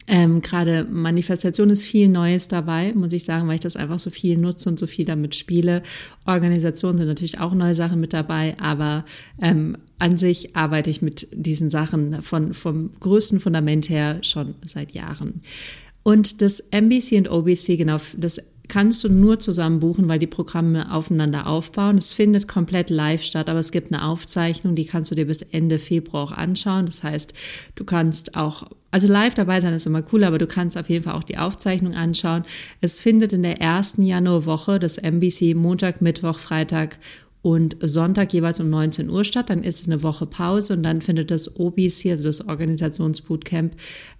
ähm, 0.10 0.42
Gerade 0.42 0.88
Manifestation 0.90 1.70
ist 1.70 1.84
viel 1.84 2.10
Neues 2.10 2.48
dabei, 2.48 2.94
muss 2.96 3.14
ich 3.14 3.24
sagen, 3.24 3.48
weil 3.48 3.56
ich 3.56 3.62
das 3.62 3.76
einfach 3.76 4.00
so 4.00 4.10
viel 4.10 4.40
nutze 4.40 4.68
und 4.68 4.80
so 4.80 4.88
viel 4.88 5.06
damit 5.06 5.36
spiele. 5.36 5.84
Organisationen 6.26 6.98
sind 6.98 7.08
natürlich 7.08 7.40
auch 7.40 7.54
neue 7.54 7.76
Sachen 7.76 8.00
mit 8.00 8.12
dabei, 8.12 8.56
aber 8.60 9.06
ähm, 9.40 9.78
an 10.00 10.18
sich 10.18 10.56
arbeite 10.56 10.90
ich 10.90 11.04
mit 11.04 11.28
diesen 11.32 11.70
Sachen 11.70 12.24
von, 12.24 12.56
vom 12.56 12.90
größten 13.00 13.40
Fundament 13.40 13.90
her 13.90 14.18
schon 14.24 14.56
seit 14.66 14.94
Jahren. 14.94 15.42
Und 16.02 16.42
das 16.42 16.60
MBC 16.60 17.18
und 17.18 17.30
OBC, 17.30 17.78
genau, 17.78 17.98
das 18.18 18.42
kannst 18.70 19.04
du 19.04 19.10
nur 19.10 19.40
zusammen 19.40 19.80
buchen, 19.80 20.08
weil 20.08 20.20
die 20.20 20.28
Programme 20.28 20.94
aufeinander 20.94 21.48
aufbauen. 21.48 21.98
Es 21.98 22.14
findet 22.14 22.48
komplett 22.48 22.90
live 22.90 23.24
statt, 23.24 23.50
aber 23.50 23.60
es 23.60 23.72
gibt 23.72 23.92
eine 23.92 24.06
Aufzeichnung, 24.06 24.76
die 24.76 24.86
kannst 24.86 25.12
du 25.12 25.16
dir 25.16 25.26
bis 25.26 25.42
Ende 25.42 25.80
Februar 25.80 26.24
auch 26.24 26.32
anschauen. 26.32 26.86
Das 26.86 27.04
heißt, 27.04 27.34
du 27.76 27.84
kannst 27.84 28.38
auch, 28.38 28.64
also 28.92 29.08
live 29.08 29.34
dabei 29.34 29.60
sein 29.60 29.74
ist 29.74 29.86
immer 29.86 30.04
cool, 30.14 30.24
aber 30.24 30.38
du 30.38 30.48
kannst 30.48 30.78
auf 30.78 30.90
jeden 30.90 31.04
Fall 31.04 31.16
auch 31.16 31.24
die 31.24 31.38
Aufzeichnung 31.38 31.96
anschauen. 31.96 32.44
Es 32.80 33.02
findet 33.02 33.34
in 33.34 33.44
der 33.44 33.60
ersten 33.60 34.04
Januarwoche 34.04 34.80
das 34.80 34.98
MBC 34.98 35.56
Montag, 35.56 36.02
Mittwoch, 36.02 36.40
Freitag 36.40 37.00
und 37.42 37.78
Sonntag 37.82 38.34
jeweils 38.34 38.60
um 38.60 38.70
19 38.70 39.10
Uhr 39.10 39.24
statt. 39.24 39.50
Dann 39.50 39.64
ist 39.64 39.82
es 39.82 39.88
eine 39.88 40.04
Woche 40.04 40.26
Pause 40.26 40.74
und 40.74 40.84
dann 40.84 41.02
findet 41.02 41.32
das 41.32 41.60
OBC, 41.60 42.12
also 42.12 42.26
das 42.26 42.48
Organisationsbootcamp, 42.48 43.74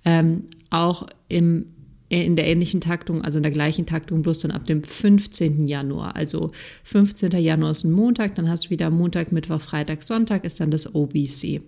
ähm, 0.06 0.46
auch 0.70 1.06
im 1.28 1.66
in 2.10 2.36
der 2.36 2.48
ähnlichen 2.48 2.82
Taktung, 2.82 3.24
also 3.24 3.38
in 3.38 3.44
der 3.44 3.52
gleichen 3.52 3.86
Taktung, 3.86 4.24
bloß 4.24 4.40
dann 4.40 4.52
ab 4.52 4.66
dem 4.66 4.84
15. 4.84 5.68
Januar. 5.68 6.16
Also 6.16 6.52
15. 6.84 7.32
Januar 7.32 7.72
ist 7.72 7.84
ein 7.84 7.92
Montag, 7.92 8.36
dann 8.36 8.50
hast 8.50 8.66
du 8.66 8.70
wieder 8.72 8.90
Montag, 8.90 9.32
Mittwoch, 9.32 9.62
Freitag, 9.62 10.04
Sonntag 10.04 10.44
ist 10.44 10.60
dann 10.60 10.72
das 10.72 10.96
OBC. 10.96 11.62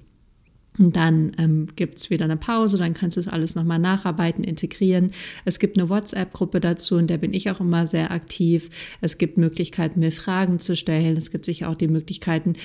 Und 0.80 0.96
dann 0.96 1.34
ähm, 1.38 1.68
gibt 1.76 1.98
es 1.98 2.10
wieder 2.10 2.26
eine 2.26 2.38
Pause, 2.38 2.78
dann 2.78 2.94
kannst 2.94 3.18
du 3.18 3.22
das 3.22 3.32
alles 3.32 3.56
nochmal 3.56 3.78
nacharbeiten, 3.78 4.44
integrieren. 4.44 5.12
Es 5.44 5.60
gibt 5.60 5.78
eine 5.78 5.90
WhatsApp-Gruppe 5.90 6.62
dazu, 6.62 6.98
in 6.98 7.08
der 7.08 7.18
bin 7.18 7.34
ich 7.34 7.50
auch 7.52 7.60
immer 7.60 7.86
sehr 7.86 8.12
aktiv. 8.12 8.70
Es 9.02 9.18
gibt 9.18 9.38
Möglichkeiten, 9.38 10.00
mir 10.00 10.12
Fragen 10.12 10.60
zu 10.60 10.78
stellen. 10.78 11.18
Es 11.18 11.30
gibt 11.30 11.46
sicher 11.46 11.70
auch 11.70 11.76
die 11.76 11.90
Möglichkeiten, 11.90 12.56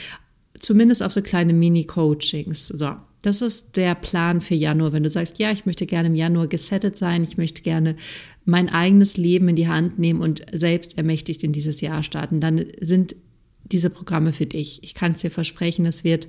zumindest 0.58 1.02
auch 1.02 1.10
so 1.10 1.20
kleine 1.20 1.52
Mini-Coachings. 1.52 2.68
So, 2.68 2.96
Das 3.26 3.42
ist 3.42 3.76
der 3.76 3.96
Plan 3.96 4.40
für 4.40 4.54
Januar. 4.54 4.92
Wenn 4.92 5.02
du 5.02 5.10
sagst, 5.10 5.40
ja, 5.40 5.50
ich 5.50 5.66
möchte 5.66 5.84
gerne 5.84 6.06
im 6.06 6.14
Januar 6.14 6.46
gesettet 6.46 6.96
sein, 6.96 7.24
ich 7.24 7.36
möchte 7.36 7.60
gerne 7.62 7.96
mein 8.44 8.68
eigenes 8.68 9.16
Leben 9.16 9.48
in 9.48 9.56
die 9.56 9.66
Hand 9.66 9.98
nehmen 9.98 10.20
und 10.20 10.46
selbst 10.52 10.96
ermächtigt 10.96 11.42
in 11.42 11.50
dieses 11.50 11.80
Jahr 11.80 12.04
starten, 12.04 12.40
dann 12.40 12.64
sind 12.78 13.16
diese 13.64 13.90
Programme 13.90 14.32
für 14.32 14.46
dich. 14.46 14.78
Ich 14.84 14.94
kann 14.94 15.10
es 15.10 15.22
dir 15.22 15.32
versprechen, 15.32 15.86
es 15.86 16.04
wird 16.04 16.28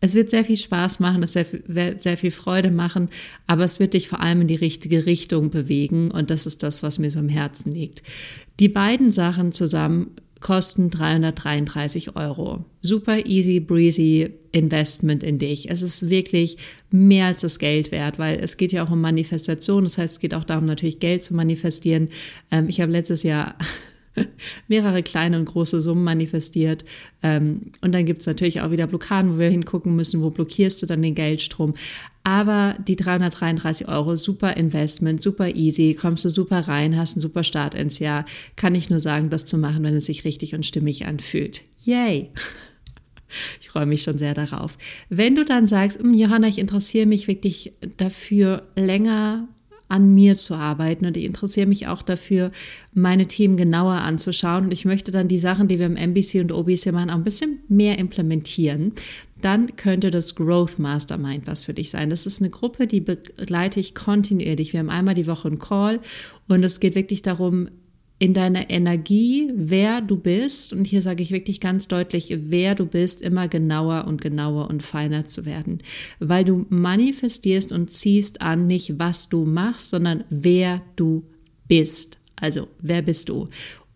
es 0.00 0.16
wird 0.16 0.30
sehr 0.30 0.44
viel 0.44 0.56
Spaß 0.56 0.98
machen, 0.98 1.22
es 1.22 1.36
wird 1.36 2.00
sehr 2.00 2.16
viel 2.16 2.32
Freude 2.32 2.72
machen, 2.72 3.08
aber 3.46 3.62
es 3.62 3.78
wird 3.78 3.94
dich 3.94 4.08
vor 4.08 4.20
allem 4.20 4.40
in 4.40 4.48
die 4.48 4.56
richtige 4.56 5.06
Richtung 5.06 5.50
bewegen 5.50 6.10
und 6.10 6.28
das 6.28 6.46
ist 6.46 6.64
das, 6.64 6.82
was 6.82 6.98
mir 6.98 7.12
so 7.12 7.20
am 7.20 7.28
Herzen 7.28 7.70
liegt. 7.70 8.02
Die 8.58 8.68
beiden 8.68 9.12
Sachen 9.12 9.52
zusammen 9.52 10.16
kosten 10.42 10.90
333 10.90 12.16
Euro. 12.16 12.64
Super 12.82 13.24
easy 13.24 13.60
breezy 13.60 14.30
Investment 14.52 15.22
in 15.22 15.38
dich. 15.38 15.70
Es 15.70 15.82
ist 15.82 16.10
wirklich 16.10 16.58
mehr 16.90 17.26
als 17.26 17.40
das 17.40 17.58
Geld 17.58 17.90
wert, 17.90 18.18
weil 18.18 18.38
es 18.38 18.58
geht 18.58 18.72
ja 18.72 18.84
auch 18.84 18.90
um 18.90 19.00
Manifestation. 19.00 19.84
Das 19.84 19.96
heißt, 19.96 20.14
es 20.14 20.20
geht 20.20 20.34
auch 20.34 20.44
darum, 20.44 20.66
natürlich 20.66 21.00
Geld 21.00 21.24
zu 21.24 21.34
manifestieren. 21.34 22.10
Ähm, 22.50 22.68
ich 22.68 22.80
habe 22.80 22.92
letztes 22.92 23.22
Jahr 23.22 23.56
mehrere 24.68 25.02
kleine 25.02 25.38
und 25.38 25.46
große 25.46 25.80
Summen 25.80 26.04
manifestiert. 26.04 26.84
Ähm, 27.22 27.72
und 27.80 27.92
dann 27.92 28.04
gibt 28.04 28.20
es 28.20 28.26
natürlich 28.26 28.60
auch 28.60 28.70
wieder 28.70 28.86
Blockaden, 28.86 29.34
wo 29.34 29.38
wir 29.38 29.48
hingucken 29.48 29.96
müssen, 29.96 30.22
wo 30.22 30.30
blockierst 30.30 30.82
du 30.82 30.86
dann 30.86 31.02
den 31.02 31.14
Geldstrom. 31.14 31.74
Aber 32.24 32.76
die 32.86 32.96
333 32.96 33.88
Euro, 33.88 34.14
super 34.14 34.56
Investment, 34.56 35.20
super 35.20 35.54
easy, 35.54 35.96
kommst 35.98 36.24
du 36.24 36.30
super 36.30 36.60
rein, 36.68 36.96
hast 36.96 37.16
einen 37.16 37.22
super 37.22 37.42
Start 37.42 37.74
ins 37.74 37.98
Jahr. 37.98 38.24
Kann 38.56 38.74
ich 38.74 38.90
nur 38.90 39.00
sagen, 39.00 39.28
das 39.28 39.44
zu 39.44 39.58
machen, 39.58 39.82
wenn 39.82 39.96
es 39.96 40.06
sich 40.06 40.24
richtig 40.24 40.54
und 40.54 40.64
stimmig 40.64 41.06
anfühlt. 41.06 41.62
Yay! 41.84 42.30
Ich 43.62 43.70
freue 43.70 43.86
mich 43.86 44.02
schon 44.02 44.18
sehr 44.18 44.34
darauf. 44.34 44.76
Wenn 45.08 45.34
du 45.34 45.46
dann 45.46 45.66
sagst, 45.66 45.98
hm, 45.98 46.12
Johanna, 46.12 46.48
ich 46.48 46.58
interessiere 46.58 47.06
mich 47.06 47.28
wirklich 47.28 47.72
dafür, 47.96 48.68
länger 48.76 49.48
an 49.92 50.14
mir 50.14 50.36
zu 50.36 50.54
arbeiten 50.54 51.04
und 51.04 51.16
ich 51.16 51.24
interessiere 51.24 51.66
mich 51.66 51.86
auch 51.86 52.00
dafür, 52.00 52.50
meine 52.94 53.26
Themen 53.26 53.56
genauer 53.56 53.92
anzuschauen 53.92 54.64
und 54.64 54.72
ich 54.72 54.86
möchte 54.86 55.12
dann 55.12 55.28
die 55.28 55.38
Sachen, 55.38 55.68
die 55.68 55.78
wir 55.78 55.86
im 55.86 55.96
MBC 55.96 56.40
und 56.40 56.50
OBC 56.50 56.92
machen, 56.92 57.10
auch 57.10 57.16
ein 57.16 57.24
bisschen 57.24 57.58
mehr 57.68 57.98
implementieren, 57.98 58.92
dann 59.42 59.76
könnte 59.76 60.10
das 60.10 60.34
Growth 60.34 60.78
Mastermind 60.78 61.46
was 61.46 61.66
für 61.66 61.74
dich 61.74 61.90
sein. 61.90 62.08
Das 62.08 62.26
ist 62.26 62.40
eine 62.40 62.50
Gruppe, 62.50 62.86
die 62.86 63.00
begleite 63.00 63.80
ich 63.80 63.94
kontinuierlich. 63.94 64.72
Wir 64.72 64.80
haben 64.80 64.88
einmal 64.88 65.14
die 65.14 65.26
Woche 65.26 65.48
einen 65.48 65.58
Call 65.58 66.00
und 66.48 66.64
es 66.64 66.80
geht 66.80 66.94
wirklich 66.94 67.20
darum, 67.20 67.68
in 68.22 68.34
deiner 68.34 68.70
Energie, 68.70 69.50
wer 69.52 70.00
du 70.00 70.16
bist, 70.16 70.72
und 70.72 70.84
hier 70.84 71.02
sage 71.02 71.24
ich 71.24 71.32
wirklich 71.32 71.58
ganz 71.58 71.88
deutlich, 71.88 72.32
wer 72.44 72.76
du 72.76 72.86
bist, 72.86 73.20
immer 73.20 73.48
genauer 73.48 74.04
und 74.06 74.20
genauer 74.20 74.70
und 74.70 74.84
feiner 74.84 75.24
zu 75.24 75.44
werden. 75.44 75.78
Weil 76.20 76.44
du 76.44 76.64
manifestierst 76.68 77.72
und 77.72 77.90
ziehst 77.90 78.40
an 78.40 78.68
nicht, 78.68 79.00
was 79.00 79.28
du 79.28 79.44
machst, 79.44 79.90
sondern 79.90 80.22
wer 80.30 80.82
du 80.94 81.24
bist. 81.66 82.18
Also, 82.36 82.68
wer 82.80 83.02
bist 83.02 83.28
du? 83.28 83.48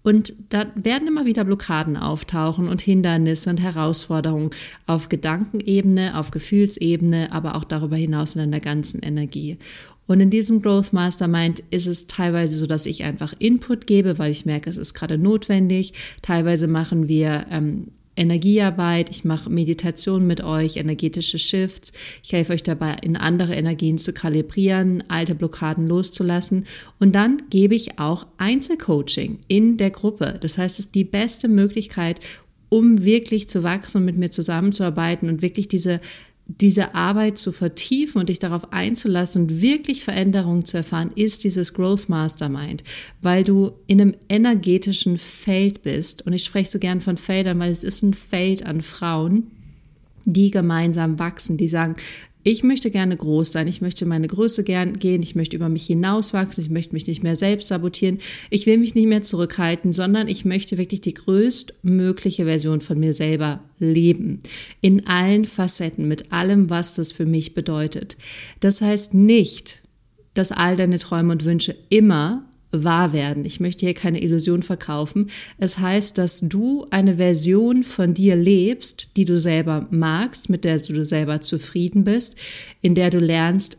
Und 0.06 0.34
da 0.50 0.66
werden 0.76 1.08
immer 1.08 1.24
wieder 1.24 1.44
Blockaden 1.44 1.96
auftauchen 1.96 2.68
und 2.68 2.80
Hindernisse 2.80 3.50
und 3.50 3.60
Herausforderungen 3.60 4.50
auf 4.86 5.08
Gedankenebene, 5.08 6.16
auf 6.16 6.30
Gefühlsebene, 6.30 7.32
aber 7.32 7.56
auch 7.56 7.64
darüber 7.64 7.96
hinaus 7.96 8.36
in 8.36 8.42
deiner 8.42 8.60
ganzen 8.60 9.00
Energie. 9.02 9.58
Und 10.06 10.20
in 10.20 10.30
diesem 10.30 10.62
Growth 10.62 10.92
Mastermind 10.92 11.64
ist 11.70 11.88
es 11.88 12.06
teilweise 12.06 12.56
so, 12.56 12.68
dass 12.68 12.86
ich 12.86 13.02
einfach 13.02 13.34
Input 13.40 13.88
gebe, 13.88 14.16
weil 14.20 14.30
ich 14.30 14.46
merke, 14.46 14.70
es 14.70 14.76
ist 14.76 14.94
gerade 14.94 15.18
notwendig. 15.18 15.92
Teilweise 16.22 16.68
machen 16.68 17.08
wir 17.08 17.46
ähm, 17.50 17.88
Energiearbeit, 18.16 19.10
ich 19.10 19.24
mache 19.24 19.50
Meditation 19.50 20.26
mit 20.26 20.42
euch, 20.42 20.76
energetische 20.76 21.38
Shifts. 21.38 21.92
Ich 22.22 22.32
helfe 22.32 22.52
euch 22.52 22.62
dabei, 22.62 22.96
in 23.02 23.16
andere 23.16 23.54
Energien 23.54 23.98
zu 23.98 24.12
kalibrieren, 24.12 25.04
alte 25.08 25.34
Blockaden 25.34 25.86
loszulassen. 25.86 26.66
Und 26.98 27.14
dann 27.14 27.42
gebe 27.50 27.74
ich 27.74 27.98
auch 27.98 28.26
Einzelcoaching 28.38 29.38
in 29.48 29.76
der 29.76 29.90
Gruppe. 29.90 30.38
Das 30.40 30.58
heißt, 30.58 30.78
es 30.78 30.86
ist 30.86 30.94
die 30.94 31.04
beste 31.04 31.48
Möglichkeit, 31.48 32.20
um 32.68 33.04
wirklich 33.04 33.48
zu 33.48 33.62
wachsen 33.62 33.98
und 33.98 34.04
mit 34.06 34.16
mir 34.16 34.30
zusammenzuarbeiten 34.30 35.28
und 35.28 35.42
wirklich 35.42 35.68
diese 35.68 36.00
diese 36.48 36.94
Arbeit 36.94 37.38
zu 37.38 37.50
vertiefen 37.50 38.20
und 38.20 38.28
dich 38.28 38.38
darauf 38.38 38.72
einzulassen 38.72 39.60
wirklich 39.60 40.04
Veränderungen 40.04 40.64
zu 40.64 40.76
erfahren, 40.76 41.10
ist 41.14 41.42
dieses 41.44 41.74
Growth 41.74 42.08
Mastermind, 42.08 42.84
weil 43.20 43.42
du 43.42 43.72
in 43.86 44.00
einem 44.00 44.14
energetischen 44.28 45.18
Feld 45.18 45.82
bist. 45.82 46.24
Und 46.26 46.32
ich 46.32 46.44
spreche 46.44 46.70
so 46.70 46.78
gern 46.78 47.00
von 47.00 47.16
Feldern, 47.16 47.58
weil 47.58 47.72
es 47.72 47.82
ist 47.82 48.02
ein 48.02 48.14
Feld 48.14 48.64
an 48.64 48.82
Frauen, 48.82 49.50
die 50.24 50.50
gemeinsam 50.50 51.18
wachsen, 51.18 51.56
die 51.56 51.68
sagen, 51.68 51.96
ich 52.46 52.62
möchte 52.62 52.92
gerne 52.92 53.16
groß 53.16 53.50
sein, 53.50 53.66
ich 53.66 53.80
möchte 53.80 54.06
meine 54.06 54.28
Größe 54.28 54.62
gern 54.62 55.00
gehen, 55.00 55.20
ich 55.20 55.34
möchte 55.34 55.56
über 55.56 55.68
mich 55.68 55.84
hinauswachsen, 55.86 56.62
ich 56.62 56.70
möchte 56.70 56.94
mich 56.94 57.04
nicht 57.08 57.24
mehr 57.24 57.34
selbst 57.34 57.66
sabotieren, 57.66 58.18
ich 58.50 58.66
will 58.66 58.78
mich 58.78 58.94
nicht 58.94 59.08
mehr 59.08 59.22
zurückhalten, 59.22 59.92
sondern 59.92 60.28
ich 60.28 60.44
möchte 60.44 60.78
wirklich 60.78 61.00
die 61.00 61.14
größtmögliche 61.14 62.44
Version 62.44 62.80
von 62.80 63.00
mir 63.00 63.14
selber 63.14 63.64
leben. 63.80 64.38
In 64.80 65.08
allen 65.08 65.44
Facetten, 65.44 66.06
mit 66.06 66.30
allem, 66.30 66.70
was 66.70 66.94
das 66.94 67.10
für 67.10 67.26
mich 67.26 67.54
bedeutet. 67.54 68.16
Das 68.60 68.80
heißt 68.80 69.12
nicht, 69.12 69.82
dass 70.34 70.52
all 70.52 70.76
deine 70.76 71.00
Träume 71.00 71.32
und 71.32 71.44
Wünsche 71.44 71.74
immer 71.88 72.44
wahr 72.84 73.12
werden. 73.12 73.44
Ich 73.44 73.60
möchte 73.60 73.86
hier 73.86 73.94
keine 73.94 74.22
Illusion 74.22 74.62
verkaufen. 74.62 75.30
Es 75.58 75.78
heißt, 75.78 76.18
dass 76.18 76.40
du 76.40 76.86
eine 76.90 77.16
Version 77.16 77.84
von 77.84 78.14
dir 78.14 78.36
lebst, 78.36 79.16
die 79.16 79.24
du 79.24 79.38
selber 79.38 79.86
magst, 79.90 80.50
mit 80.50 80.64
der 80.64 80.78
du 80.78 81.04
selber 81.04 81.40
zufrieden 81.40 82.04
bist, 82.04 82.36
in 82.80 82.94
der 82.94 83.10
du 83.10 83.18
lernst, 83.18 83.78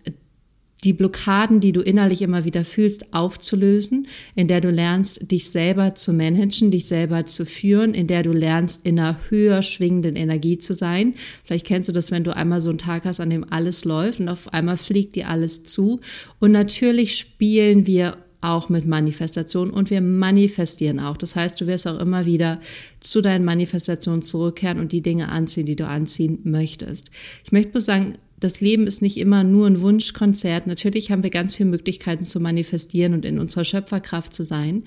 die 0.83 0.93
Blockaden, 0.93 1.59
die 1.59 1.71
du 1.71 1.81
innerlich 1.81 2.21
immer 2.21 2.45
wieder 2.45 2.63
fühlst, 2.63 3.13
aufzulösen, 3.13 4.07
in 4.35 4.47
der 4.47 4.61
du 4.61 4.69
lernst, 4.69 5.31
dich 5.31 5.49
selber 5.49 5.95
zu 5.95 6.13
managen, 6.13 6.71
dich 6.71 6.85
selber 6.85 7.25
zu 7.25 7.45
führen, 7.45 7.93
in 7.93 8.07
der 8.07 8.23
du 8.23 8.31
lernst, 8.31 8.85
in 8.85 8.99
einer 8.99 9.17
höher 9.29 9.63
schwingenden 9.63 10.15
Energie 10.15 10.59
zu 10.59 10.73
sein. 10.73 11.15
Vielleicht 11.43 11.65
kennst 11.65 11.89
du 11.89 11.93
das, 11.93 12.11
wenn 12.11 12.23
du 12.23 12.35
einmal 12.35 12.61
so 12.61 12.69
einen 12.69 12.77
Tag 12.77 13.05
hast, 13.05 13.19
an 13.19 13.29
dem 13.29 13.51
alles 13.51 13.85
läuft 13.85 14.19
und 14.19 14.29
auf 14.29 14.53
einmal 14.53 14.77
fliegt 14.77 15.15
dir 15.15 15.29
alles 15.29 15.63
zu. 15.63 15.99
Und 16.39 16.51
natürlich 16.51 17.17
spielen 17.17 17.87
wir 17.87 18.17
auch 18.41 18.70
mit 18.70 18.86
Manifestation 18.86 19.72
und 19.72 19.89
wir 19.89 20.01
manifestieren 20.01 21.00
auch. 21.00 21.17
Das 21.17 21.36
heißt, 21.36 21.60
du 21.60 21.67
wirst 21.67 21.88
auch 21.88 22.00
immer 22.00 22.25
wieder 22.25 22.60
zu 23.00 23.22
deinen 23.22 23.46
Manifestationen 23.46 24.22
zurückkehren 24.22 24.79
und 24.79 24.91
die 24.91 25.01
Dinge 25.01 25.29
anziehen, 25.29 25.65
die 25.65 25.75
du 25.75 25.88
anziehen 25.88 26.39
möchtest. 26.44 27.10
Ich 27.44 27.51
möchte 27.51 27.72
bloß 27.72 27.86
sagen, 27.86 28.17
das 28.39 28.62
Leben 28.62 28.86
ist 28.86 29.01
nicht 29.01 29.17
immer 29.17 29.44
nur 29.44 29.65
ein 29.65 29.82
Wunschkonzert. 29.82 30.67
Natürlich 30.67 31.12
haben 31.12 31.24
wir 31.24 31.32
ganz 31.32 31.56
viele 31.56 31.70
Möglichkeiten 31.70 32.24
zu 32.24 32.39
manifestieren 32.39 33.13
und 33.13 33.25
in 33.25 33.39
unserer 33.39 33.63
Schöpferkraft 33.63 34.34
zu 34.34 34.44
sein. 34.44 34.84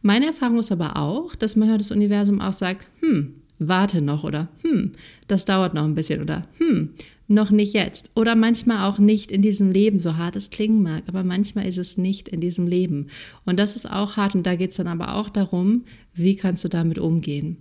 Meine 0.00 0.26
Erfahrung 0.26 0.58
ist 0.58 0.72
aber 0.72 0.96
auch, 0.96 1.34
dass 1.34 1.56
manchmal 1.56 1.78
das 1.78 1.90
Universum 1.90 2.40
auch 2.40 2.52
sagt, 2.52 2.86
hm, 3.00 3.34
warte 3.58 4.00
noch 4.00 4.24
oder 4.24 4.48
hm, 4.62 4.92
das 5.28 5.44
dauert 5.44 5.74
noch 5.74 5.84
ein 5.84 5.94
bisschen 5.94 6.20
oder 6.20 6.46
hm, 6.58 6.90
noch 7.26 7.50
nicht 7.50 7.74
jetzt. 7.74 8.10
Oder 8.16 8.34
manchmal 8.34 8.88
auch 8.88 8.98
nicht 8.98 9.32
in 9.32 9.42
diesem 9.42 9.70
Leben, 9.70 9.98
so 9.98 10.16
hart 10.16 10.36
es 10.36 10.50
klingen 10.50 10.82
mag, 10.82 11.04
aber 11.06 11.24
manchmal 11.24 11.66
ist 11.66 11.78
es 11.78 11.96
nicht 11.96 12.28
in 12.28 12.40
diesem 12.40 12.66
Leben. 12.66 13.08
Und 13.46 13.58
das 13.58 13.76
ist 13.76 13.90
auch 13.90 14.16
hart 14.16 14.34
und 14.34 14.44
da 14.46 14.56
geht 14.56 14.70
es 14.70 14.76
dann 14.76 14.88
aber 14.88 15.14
auch 15.16 15.28
darum, 15.28 15.84
wie 16.12 16.36
kannst 16.36 16.64
du 16.64 16.68
damit 16.68 16.98
umgehen. 16.98 17.56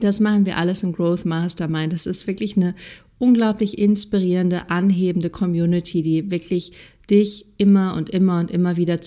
Das 0.00 0.20
machen 0.20 0.44
wir 0.44 0.58
alles 0.58 0.82
im 0.82 0.92
Growth 0.92 1.24
Mastermind. 1.24 1.92
Das 1.92 2.06
ist 2.06 2.26
wirklich 2.26 2.56
eine 2.56 2.74
unglaublich 3.18 3.78
inspirierende, 3.78 4.70
anhebende 4.70 5.30
Community, 5.30 6.02
die 6.02 6.30
wirklich 6.30 6.72
dich 7.10 7.46
immer 7.56 7.94
und 7.94 8.10
immer 8.10 8.38
und 8.38 8.50
immer 8.50 8.76
wieder 8.76 9.00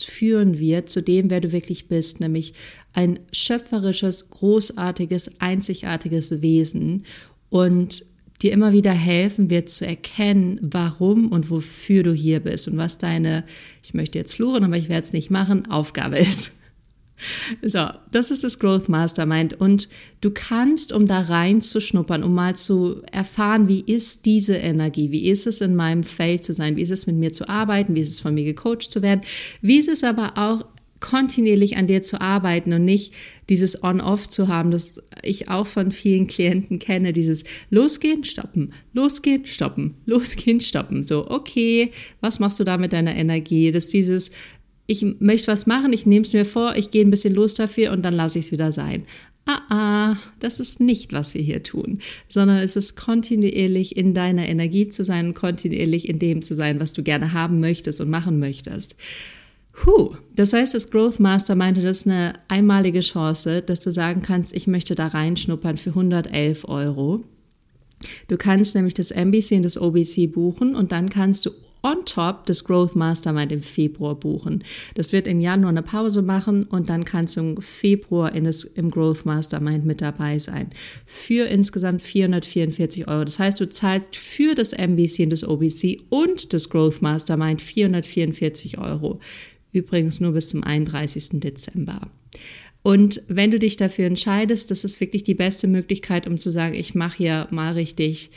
zurückführen 0.00 0.58
wird 0.58 0.88
zu 0.88 1.02
dem, 1.02 1.30
wer 1.30 1.40
du 1.40 1.52
wirklich 1.52 1.88
bist, 1.88 2.20
nämlich 2.20 2.54
ein 2.92 3.20
schöpferisches, 3.32 4.30
großartiges, 4.30 5.40
einzigartiges 5.40 6.42
Wesen. 6.42 7.04
Und 7.48 8.04
dir 8.42 8.52
immer 8.52 8.72
wieder 8.72 8.92
helfen 8.92 9.50
wird 9.50 9.68
zu 9.68 9.86
erkennen, 9.86 10.58
warum 10.62 11.30
und 11.30 11.50
wofür 11.50 12.02
du 12.02 12.12
hier 12.12 12.40
bist 12.40 12.68
und 12.68 12.76
was 12.76 12.98
deine, 12.98 13.44
ich 13.82 13.94
möchte 13.94 14.18
jetzt 14.18 14.34
fluchen, 14.34 14.64
aber 14.64 14.76
ich 14.76 14.88
werde 14.88 15.02
es 15.02 15.12
nicht 15.12 15.30
machen, 15.30 15.70
Aufgabe 15.70 16.18
ist. 16.18 16.59
So, 17.62 17.88
das 18.12 18.30
ist 18.30 18.44
das 18.44 18.58
Growth 18.58 18.88
Mastermind. 18.88 19.60
Und 19.60 19.88
du 20.20 20.30
kannst, 20.30 20.92
um 20.92 21.06
da 21.06 21.20
reinzuschnuppern, 21.20 22.22
um 22.22 22.34
mal 22.34 22.56
zu 22.56 23.02
erfahren, 23.12 23.68
wie 23.68 23.80
ist 23.80 24.26
diese 24.26 24.56
Energie, 24.56 25.10
wie 25.10 25.28
ist 25.28 25.46
es 25.46 25.60
in 25.60 25.74
meinem 25.74 26.02
Feld 26.02 26.44
zu 26.44 26.52
sein, 26.52 26.76
wie 26.76 26.82
ist 26.82 26.92
es 26.92 27.06
mit 27.06 27.16
mir 27.16 27.32
zu 27.32 27.48
arbeiten, 27.48 27.94
wie 27.94 28.00
ist 28.00 28.10
es 28.10 28.20
von 28.20 28.34
mir 28.34 28.44
gecoacht 28.44 28.90
zu 28.90 29.02
werden, 29.02 29.20
wie 29.60 29.78
ist 29.78 29.88
es 29.88 30.04
aber 30.04 30.36
auch 30.36 30.64
kontinuierlich 31.00 31.76
an 31.76 31.86
dir 31.86 32.02
zu 32.02 32.20
arbeiten 32.20 32.72
und 32.72 32.84
nicht 32.84 33.14
dieses 33.48 33.82
On-Off 33.82 34.28
zu 34.28 34.48
haben, 34.48 34.70
das 34.70 35.02
ich 35.22 35.48
auch 35.48 35.66
von 35.66 35.92
vielen 35.92 36.26
Klienten 36.26 36.78
kenne, 36.78 37.12
dieses 37.12 37.44
Losgehen, 37.70 38.22
stoppen, 38.24 38.72
losgehen, 38.92 39.46
stoppen, 39.46 39.96
losgehen, 40.06 40.60
stoppen. 40.60 41.02
So, 41.02 41.28
okay, 41.30 41.90
was 42.20 42.38
machst 42.38 42.60
du 42.60 42.64
da 42.64 42.78
mit 42.78 42.92
deiner 42.92 43.16
Energie? 43.16 43.72
Das 43.72 43.86
ist 43.86 43.94
dieses, 43.94 44.30
ich 44.90 45.06
möchte 45.20 45.46
was 45.46 45.68
machen, 45.68 45.92
ich 45.92 46.04
nehme 46.04 46.24
es 46.24 46.32
mir 46.32 46.44
vor, 46.44 46.74
ich 46.74 46.90
gehe 46.90 47.04
ein 47.04 47.10
bisschen 47.10 47.32
los 47.32 47.54
dafür 47.54 47.92
und 47.92 48.02
dann 48.02 48.12
lasse 48.12 48.40
ich 48.40 48.46
es 48.46 48.52
wieder 48.52 48.72
sein. 48.72 49.04
ah, 49.46 49.60
ah, 49.68 50.16
das 50.40 50.58
ist 50.58 50.80
nicht, 50.80 51.12
was 51.12 51.34
wir 51.34 51.42
hier 51.42 51.62
tun, 51.62 52.00
sondern 52.26 52.58
es 52.58 52.74
ist 52.74 52.96
kontinuierlich 52.96 53.96
in 53.96 54.14
deiner 54.14 54.48
Energie 54.48 54.88
zu 54.88 55.04
sein 55.04 55.32
kontinuierlich 55.32 56.08
in 56.08 56.18
dem 56.18 56.42
zu 56.42 56.56
sein, 56.56 56.80
was 56.80 56.92
du 56.92 57.04
gerne 57.04 57.32
haben 57.32 57.60
möchtest 57.60 58.00
und 58.00 58.10
machen 58.10 58.40
möchtest. 58.40 58.96
Puh, 59.72 60.16
das 60.34 60.52
heißt, 60.52 60.74
das 60.74 60.90
Growth 60.90 61.20
Mastermind 61.20 61.78
das 61.78 62.00
ist 62.00 62.08
eine 62.08 62.34
einmalige 62.48 63.00
Chance, 63.00 63.62
dass 63.62 63.78
du 63.80 63.92
sagen 63.92 64.22
kannst, 64.22 64.52
ich 64.54 64.66
möchte 64.66 64.96
da 64.96 65.06
reinschnuppern 65.06 65.76
für 65.76 65.90
111 65.90 66.68
Euro. 66.68 67.22
Du 68.26 68.36
kannst 68.36 68.74
nämlich 68.74 68.94
das 68.94 69.12
MBC 69.12 69.52
und 69.52 69.62
das 69.62 69.80
OBC 69.80 70.32
buchen 70.32 70.74
und 70.74 70.90
dann 70.90 71.08
kannst 71.08 71.46
du 71.46 71.50
on 71.82 72.04
top 72.04 72.46
das 72.46 72.64
Growth 72.64 72.96
Mastermind 72.96 73.52
im 73.52 73.62
Februar 73.62 74.14
buchen. 74.14 74.64
Das 74.94 75.12
wird 75.12 75.26
im 75.26 75.40
Januar 75.40 75.70
eine 75.70 75.82
Pause 75.82 76.22
machen 76.22 76.64
und 76.64 76.90
dann 76.90 77.04
kannst 77.04 77.36
du 77.36 77.40
im 77.40 77.62
Februar 77.62 78.34
in 78.34 78.44
das, 78.44 78.64
im 78.64 78.90
Growth 78.90 79.24
Mastermind 79.24 79.86
mit 79.86 80.00
dabei 80.00 80.38
sein. 80.38 80.70
Für 81.04 81.46
insgesamt 81.46 82.02
444 82.02 83.08
Euro. 83.08 83.24
Das 83.24 83.38
heißt, 83.38 83.60
du 83.60 83.68
zahlst 83.68 84.16
für 84.16 84.54
das 84.54 84.72
MBC 84.72 85.20
und 85.24 85.30
das 85.30 85.44
OBC 85.44 86.00
und 86.10 86.52
das 86.52 86.68
Growth 86.68 87.02
Mastermind 87.02 87.62
444 87.62 88.78
Euro. 88.78 89.20
Übrigens 89.72 90.20
nur 90.20 90.32
bis 90.32 90.48
zum 90.48 90.64
31. 90.64 91.40
Dezember. 91.40 92.10
Und 92.82 93.22
wenn 93.28 93.50
du 93.50 93.58
dich 93.58 93.76
dafür 93.76 94.06
entscheidest, 94.06 94.70
das 94.70 94.84
ist 94.84 95.00
wirklich 95.00 95.22
die 95.22 95.34
beste 95.34 95.68
Möglichkeit, 95.68 96.26
um 96.26 96.38
zu 96.38 96.50
sagen, 96.50 96.74
ich 96.74 96.94
mache 96.94 97.18
hier 97.18 97.46
mal 97.50 97.74
richtig 97.74 98.30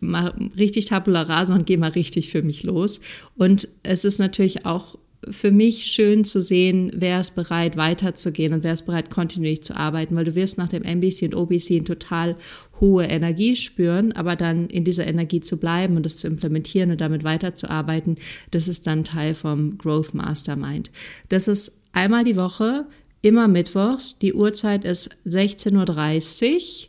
mal 0.00 0.34
richtig 0.56 0.86
Tabula 0.86 1.22
rasa 1.22 1.54
und 1.54 1.66
gehe 1.66 1.78
mal 1.78 1.90
richtig 1.90 2.30
für 2.30 2.42
mich 2.42 2.62
los. 2.62 3.00
Und 3.36 3.68
es 3.82 4.04
ist 4.04 4.18
natürlich 4.18 4.66
auch 4.66 4.98
für 5.30 5.50
mich 5.50 5.86
schön 5.86 6.24
zu 6.24 6.42
sehen, 6.42 6.90
wer 6.94 7.20
ist 7.20 7.34
bereit 7.34 7.76
weiterzugehen 7.76 8.52
und 8.52 8.64
wer 8.64 8.72
ist 8.72 8.86
bereit 8.86 9.10
kontinuierlich 9.10 9.62
zu 9.62 9.76
arbeiten, 9.76 10.14
weil 10.16 10.24
du 10.24 10.34
wirst 10.34 10.58
nach 10.58 10.68
dem 10.68 10.82
MBC 10.82 11.22
und 11.22 11.34
OBC 11.34 11.70
eine 11.70 11.84
total 11.84 12.36
hohe 12.80 13.04
Energie 13.04 13.56
spüren, 13.56 14.12
aber 14.12 14.36
dann 14.36 14.66
in 14.68 14.84
dieser 14.84 15.06
Energie 15.06 15.40
zu 15.40 15.58
bleiben 15.58 15.96
und 15.96 16.06
es 16.06 16.16
zu 16.16 16.26
implementieren 16.26 16.90
und 16.90 17.00
damit 17.00 17.24
weiterzuarbeiten, 17.24 18.16
das 18.50 18.68
ist 18.68 18.86
dann 18.86 19.04
Teil 19.04 19.34
vom 19.34 19.78
Growth 19.78 20.14
Mastermind. 20.14 20.90
Das 21.28 21.48
ist 21.48 21.80
einmal 21.92 22.24
die 22.24 22.36
Woche, 22.36 22.86
immer 23.22 23.48
mittwochs, 23.48 24.18
die 24.18 24.34
Uhrzeit 24.34 24.84
ist 24.84 25.16
16.30 25.26 26.82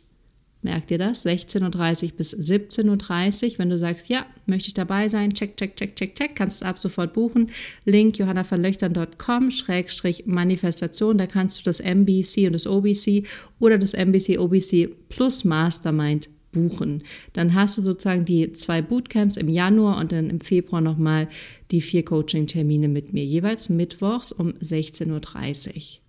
Merkt 0.66 0.90
ihr 0.90 0.98
das? 0.98 1.24
16.30 1.24 2.06
Uhr 2.06 2.10
bis 2.16 2.36
17.30 2.36 3.52
Uhr. 3.52 3.58
Wenn 3.60 3.70
du 3.70 3.78
sagst, 3.78 4.08
ja, 4.08 4.26
möchte 4.46 4.66
ich 4.66 4.74
dabei 4.74 5.06
sein, 5.06 5.32
check, 5.32 5.56
check, 5.56 5.76
check, 5.76 5.94
check, 5.94 6.16
check, 6.16 6.34
kannst 6.34 6.60
du 6.60 6.64
es 6.64 6.68
ab 6.68 6.76
sofort 6.80 7.12
buchen. 7.12 7.50
Link 7.84 8.18
johannaverlöchtern.com, 8.18 9.52
Schrägstrich 9.52 10.26
Manifestation. 10.26 11.18
Da 11.18 11.28
kannst 11.28 11.60
du 11.60 11.62
das 11.62 11.78
MBC 11.78 12.48
und 12.48 12.54
das 12.54 12.66
OBC 12.66 13.24
oder 13.60 13.78
das 13.78 13.94
MBC, 13.94 14.40
OBC 14.40 14.90
plus 15.08 15.44
Mastermind 15.44 16.30
buchen. 16.50 17.04
Dann 17.32 17.54
hast 17.54 17.78
du 17.78 17.82
sozusagen 17.82 18.24
die 18.24 18.52
zwei 18.52 18.82
Bootcamps 18.82 19.36
im 19.36 19.48
Januar 19.48 20.00
und 20.00 20.10
dann 20.10 20.30
im 20.30 20.40
Februar 20.40 20.80
nochmal 20.80 21.28
die 21.70 21.80
vier 21.80 22.04
Coaching-Termine 22.04 22.88
mit 22.88 23.12
mir, 23.12 23.24
jeweils 23.24 23.68
mittwochs 23.68 24.32
um 24.32 24.50
16.30 24.54 25.76
Uhr. 25.76 26.05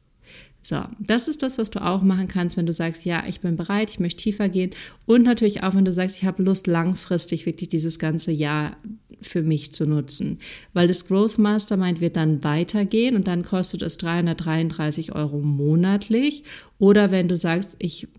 So, 0.61 0.83
das 0.99 1.29
ist 1.29 1.43
das, 1.43 1.57
was 1.57 1.69
du 1.69 1.81
auch 1.81 2.01
machen 2.01 2.27
kannst, 2.27 2.57
wenn 2.57 2.65
du 2.65 2.73
sagst, 2.73 3.05
ja, 3.05 3.23
ich 3.25 3.39
bin 3.39 3.55
bereit, 3.55 3.89
ich 3.89 3.99
möchte 3.99 4.23
tiefer 4.23 4.49
gehen. 4.49 4.71
Und 5.05 5.23
natürlich 5.23 5.63
auch, 5.63 5.75
wenn 5.75 5.85
du 5.85 5.93
sagst, 5.93 6.17
ich 6.17 6.25
habe 6.25 6.43
Lust, 6.43 6.67
langfristig 6.67 7.45
wirklich 7.45 7.69
dieses 7.69 7.99
ganze 7.99 8.31
Jahr 8.31 8.75
für 9.21 9.43
mich 9.43 9.71
zu 9.71 9.85
nutzen. 9.85 10.39
Weil 10.73 10.87
das 10.87 11.07
Growth 11.07 11.37
Mastermind 11.37 12.01
wird 12.01 12.17
dann 12.17 12.43
weitergehen 12.43 13.15
und 13.15 13.27
dann 13.27 13.43
kostet 13.43 13.81
es 13.81 13.97
333 13.97 15.15
Euro 15.15 15.39
monatlich. 15.39 16.43
Oder 16.79 17.11
wenn 17.11 17.29
du 17.29 17.37
sagst, 17.37 17.77
ich 17.79 18.09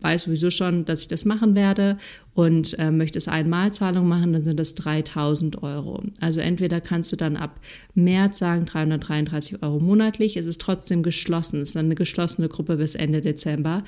weiß 0.00 0.22
sowieso 0.22 0.50
schon, 0.50 0.84
dass 0.84 1.02
ich 1.02 1.08
das 1.08 1.24
machen 1.24 1.54
werde 1.54 1.98
und 2.34 2.78
äh, 2.78 2.90
möchtest 2.90 3.28
Einmalzahlung 3.28 4.08
machen, 4.08 4.32
dann 4.32 4.44
sind 4.44 4.58
das 4.58 4.74
3000 4.74 5.62
Euro. 5.62 6.02
Also 6.20 6.40
entweder 6.40 6.80
kannst 6.80 7.12
du 7.12 7.16
dann 7.16 7.36
ab 7.36 7.60
März 7.94 8.38
sagen 8.38 8.66
333 8.66 9.62
Euro 9.62 9.80
monatlich, 9.80 10.36
es 10.36 10.46
ist 10.46 10.60
trotzdem 10.60 11.02
geschlossen, 11.02 11.60
es 11.60 11.70
ist 11.70 11.76
dann 11.76 11.86
eine 11.86 11.94
geschlossene 11.94 12.48
Gruppe 12.48 12.76
bis 12.76 12.94
Ende 12.94 13.20
Dezember. 13.20 13.84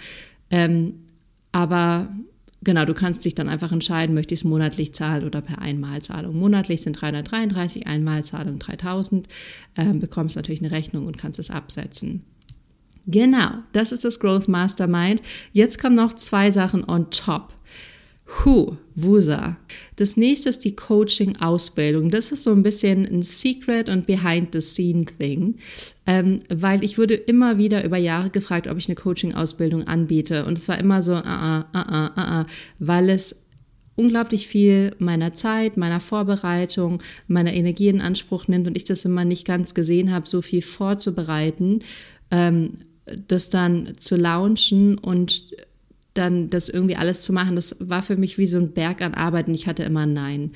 Ähm, 0.51 0.95
aber 1.53 2.13
genau, 2.63 2.85
du 2.85 2.95
kannst 2.95 3.25
dich 3.25 3.35
dann 3.35 3.49
einfach 3.49 3.73
entscheiden, 3.73 4.15
möchte 4.15 4.35
ich 4.35 4.41
es 4.41 4.45
monatlich 4.45 4.95
zahlen 4.95 5.25
oder 5.25 5.41
per 5.41 5.61
Einmalzahlung. 5.61 6.39
Monatlich 6.39 6.83
sind 6.83 7.01
333, 7.01 7.87
Einmalzahlung 7.87 8.59
3000, 8.59 9.27
ähm, 9.77 10.01
bekommst 10.01 10.37
natürlich 10.37 10.63
eine 10.63 10.71
Rechnung 10.71 11.07
und 11.07 11.19
kannst 11.19 11.39
es 11.39 11.51
absetzen. 11.51 12.25
Genau, 13.07 13.51
das 13.73 13.93
ist 13.93 14.05
das 14.05 14.21
Growth 14.21 14.49
Mastermind. 14.49 15.23
Jetzt 15.53 15.81
kommen 15.81 15.97
noch 15.97 16.15
zwei 16.15 16.51
Sachen 16.51 16.85
on 16.85 17.11
top. 17.11 17.55
Hu, 18.45 18.77
Wusa. 18.95 19.59
Das 19.97 20.17
nächste 20.17 20.49
ist 20.49 20.65
die 20.65 20.75
Coaching-Ausbildung. 20.75 22.11
Das 22.11 22.33
ist 22.33 22.45
so 22.45 22.53
ein 22.53 22.63
bisschen 22.63 23.05
ein 23.05 23.23
Secret 23.23 23.89
und 23.89 24.07
Behind-the-Scene-Thing, 24.07 25.57
ähm, 26.07 26.43
weil 26.49 26.83
ich 26.83 26.99
wurde 26.99 27.15
immer 27.15 27.59
wieder 27.59 27.85
über 27.85 27.99
Jahre 27.99 28.31
gefragt, 28.31 28.69
ob 28.69 28.79
ich 28.79 28.89
eine 28.89 28.95
Coaching-Ausbildung 28.95 29.87
anbiete. 29.87 30.47
Und 30.47 30.59
es 30.59 30.69
war 30.69 30.79
immer 30.79 31.03
so, 31.03 31.15
ah, 31.15 31.23
ah, 31.25 31.67
ah, 31.73 31.85
ah, 31.89 32.11
ah, 32.15 32.41
ah 32.41 32.47
weil 32.79 33.11
es 33.11 33.47
unglaublich 33.97 34.49
viel 34.49 34.95
meiner 34.99 35.35
Zeit, 35.35 35.77
meiner 35.77 36.01
Vorbereitung, 36.01 37.03
meiner 37.29 37.53
Energie 37.53 37.89
in 37.89 38.01
Anspruch 38.01 38.49
nimmt 38.49 38.67
und 38.67 38.77
ich 38.77 38.85
das 38.85 39.05
immer 39.05 39.25
nicht 39.25 39.47
ganz 39.47 39.75
gesehen 39.75 40.11
habe, 40.11 40.27
so 40.27 40.41
viel 40.41 40.63
vorzubereiten. 40.63 41.81
Ähm, 42.31 42.79
das 43.07 43.51
dann 43.51 43.95
zu 43.97 44.17
launchen 44.17 44.99
und 44.99 45.45
dann 46.15 46.49
das 46.49 46.69
irgendwie 46.69 46.97
alles 46.97 47.23
zu 47.23 47.33
machen, 47.33 47.57
das 47.57 47.77
war 47.81 48.03
für 48.03 48.17
mich 48.17 48.39
wie 48.39 48.47
so 48.47 48.59
ein 48.59 48.73
Berg 48.73 49.01
an 49.01 49.15
Arbeit 49.15 49.49
und 49.49 49.55
ich 49.55 49.67
hatte 49.67 49.83
immer 49.83 50.07
Nein. 50.07 50.53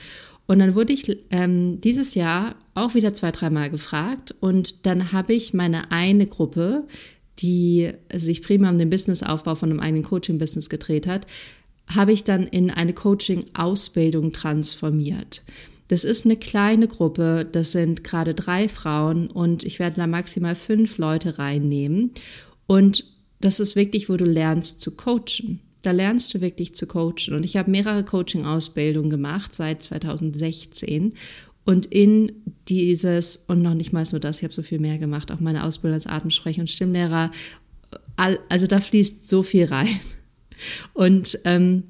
Und 0.47 0.61
dann 0.61 0.75
wurde 0.75 0.93
ich 0.93 1.19
ähm, 1.31 1.81
dieses 1.81 2.15
Jahr 2.15 2.55
auch 2.75 2.95
wieder 2.95 3.15
zwei, 3.15 3.33
dreimal 3.33 3.71
gefragt 3.71 4.35
und 4.41 4.87
dann 4.87 5.13
habe 5.13 5.35
ich 5.35 5.55
meine 5.55 5.91
eine 5.91 6.27
Gruppe, 6.27 6.85
die 7.39 7.93
sich 8.15 8.43
prima 8.43 8.71
um 8.71 8.79
den 8.79 8.91
Businessaufbau 8.91 9.55
von 9.55 9.71
einem 9.71 9.81
eigenen 9.81 10.05
Coaching-Business 10.05 10.69
gedreht 10.71 11.07
hat, 11.07 11.27
habe 11.89 12.13
ich 12.13 12.25
dann 12.25 12.47
in 12.47 12.71
eine 12.71 12.93
Coaching-Ausbildung 12.93 14.33
transformiert. 14.33 15.43
Das 15.89 16.05
ist 16.05 16.25
eine 16.25 16.37
kleine 16.37 16.89
Gruppe, 16.89 17.47
das 17.51 17.73
sind 17.73 18.03
gerade 18.03 18.35
drei 18.35 18.69
Frauen 18.69 19.29
und 19.29 19.65
ich 19.65 19.79
werde 19.79 19.97
da 19.97 20.07
maximal 20.07 20.55
fünf 20.55 20.99
Leute 20.99 21.39
reinnehmen. 21.39 22.11
Und 22.67 23.05
das 23.41 23.61
ist 23.61 23.77
wirklich, 23.77 24.09
wo 24.09 24.17
du 24.17 24.25
lernst 24.25 24.81
zu 24.81 24.97
coachen. 24.97 25.61
Da 25.83 25.93
lernst 25.93 26.35
du 26.35 26.41
wirklich 26.41 26.75
zu 26.75 26.87
coachen. 26.87 27.35
Und 27.35 27.45
ich 27.45 27.57
habe 27.57 27.71
mehrere 27.71 28.05
Coaching-Ausbildungen 28.05 29.11
gemacht 29.11 29.55
seit 29.55 29.83
2016. 29.83 31.15
Und 31.65 31.87
in 31.87 32.33
dieses, 32.69 33.37
und 33.49 33.63
noch 33.63 33.75
nicht 33.75 33.93
mal 33.93 34.05
nur 34.11 34.21
das, 34.21 34.39
ich 34.39 34.45
habe 34.45 34.55
so 34.55 34.63
viel 34.63 34.81
mehr 34.81 34.99
gemacht, 34.99 35.31
auch 35.31 35.41
meine 35.41 35.65
Ausbildung 35.65 35.95
als 35.95 36.07
Atemsprecher 36.07 36.61
und 36.61 36.71
Stimmlehrer, 36.71 37.31
also 38.17 38.67
da 38.67 38.81
fließt 38.81 39.29
so 39.29 39.43
viel 39.43 39.67
rein. 39.67 39.99
Und 40.95 41.39
ähm, 41.45 41.85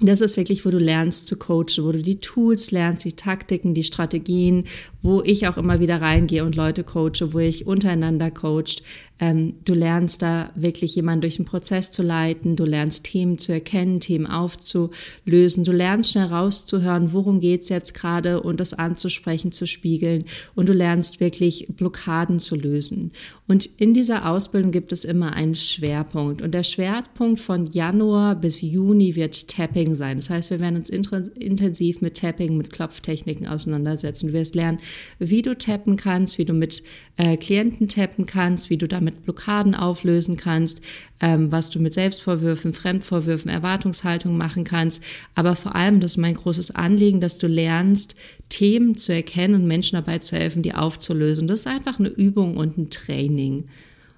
das 0.00 0.20
ist 0.20 0.36
wirklich, 0.36 0.66
wo 0.66 0.70
du 0.70 0.78
lernst 0.78 1.26
zu 1.26 1.38
coachen, 1.38 1.84
wo 1.84 1.92
du 1.92 2.02
die 2.02 2.20
Tools 2.20 2.70
lernst, 2.70 3.04
die 3.06 3.14
Taktiken, 3.14 3.72
die 3.72 3.84
Strategien, 3.84 4.64
wo 5.00 5.22
ich 5.22 5.48
auch 5.48 5.56
immer 5.56 5.80
wieder 5.80 6.02
reingehe 6.02 6.44
und 6.44 6.54
Leute 6.54 6.84
coache, 6.84 7.32
wo 7.32 7.38
ich 7.38 7.66
untereinander 7.66 8.30
coacht, 8.30 8.82
du 9.18 9.72
lernst 9.72 10.20
da 10.20 10.50
wirklich 10.54 10.94
jemanden 10.94 11.22
durch 11.22 11.36
den 11.36 11.46
Prozess 11.46 11.90
zu 11.90 12.02
leiten, 12.02 12.54
du 12.54 12.64
lernst 12.64 13.04
Themen 13.04 13.38
zu 13.38 13.52
erkennen, 13.52 13.98
Themen 13.98 14.26
aufzulösen, 14.26 15.64
du 15.64 15.72
lernst 15.72 16.12
schnell 16.12 16.26
rauszuhören, 16.26 17.14
worum 17.14 17.40
geht's 17.40 17.70
jetzt 17.70 17.94
gerade 17.94 18.42
und 18.42 18.60
das 18.60 18.74
anzusprechen, 18.74 19.52
zu 19.52 19.66
spiegeln 19.66 20.24
und 20.54 20.68
du 20.68 20.74
lernst 20.74 21.20
wirklich 21.20 21.66
Blockaden 21.76 22.40
zu 22.40 22.56
lösen. 22.56 23.10
Und 23.48 23.70
in 23.78 23.94
dieser 23.94 24.28
Ausbildung 24.28 24.70
gibt 24.70 24.92
es 24.92 25.06
immer 25.06 25.32
einen 25.32 25.54
Schwerpunkt 25.54 26.42
und 26.42 26.52
der 26.52 26.64
Schwerpunkt 26.64 27.40
von 27.40 27.64
Januar 27.64 28.34
bis 28.34 28.60
Juni 28.60 29.16
wird 29.16 29.48
Tapping 29.48 29.94
sein. 29.94 30.18
Das 30.18 30.28
heißt, 30.28 30.50
wir 30.50 30.60
werden 30.60 30.76
uns 30.76 30.90
intensiv 30.90 32.02
mit 32.02 32.18
Tapping, 32.18 32.56
mit 32.56 32.70
Klopftechniken 32.70 33.46
auseinandersetzen. 33.46 34.28
Du 34.28 34.32
wirst 34.34 34.54
lernen, 34.54 34.78
wie 35.18 35.40
du 35.40 35.56
tappen 35.56 35.96
kannst, 35.96 36.36
wie 36.36 36.44
du 36.44 36.52
mit 36.52 36.82
äh, 37.16 37.38
Klienten 37.38 37.88
tappen 37.88 38.26
kannst, 38.26 38.68
wie 38.68 38.76
du 38.76 38.86
damit 38.86 39.05
Blockaden 39.14 39.74
auflösen 39.74 40.36
kannst, 40.36 40.82
ähm, 41.20 41.52
was 41.52 41.70
du 41.70 41.78
mit 41.78 41.94
Selbstvorwürfen, 41.94 42.72
Fremdvorwürfen, 42.72 43.50
Erwartungshaltung 43.50 44.36
machen 44.36 44.64
kannst. 44.64 45.02
Aber 45.34 45.56
vor 45.56 45.74
allem, 45.74 46.00
das 46.00 46.12
ist 46.12 46.16
mein 46.16 46.34
großes 46.34 46.72
Anliegen, 46.72 47.20
dass 47.20 47.38
du 47.38 47.46
lernst, 47.46 48.16
Themen 48.48 48.96
zu 48.96 49.14
erkennen 49.14 49.54
und 49.54 49.66
Menschen 49.66 49.96
dabei 49.96 50.18
zu 50.18 50.36
helfen, 50.36 50.62
die 50.62 50.74
aufzulösen. 50.74 51.48
Das 51.48 51.60
ist 51.60 51.66
einfach 51.66 51.98
eine 51.98 52.08
Übung 52.08 52.56
und 52.56 52.76
ein 52.76 52.90
Training. 52.90 53.68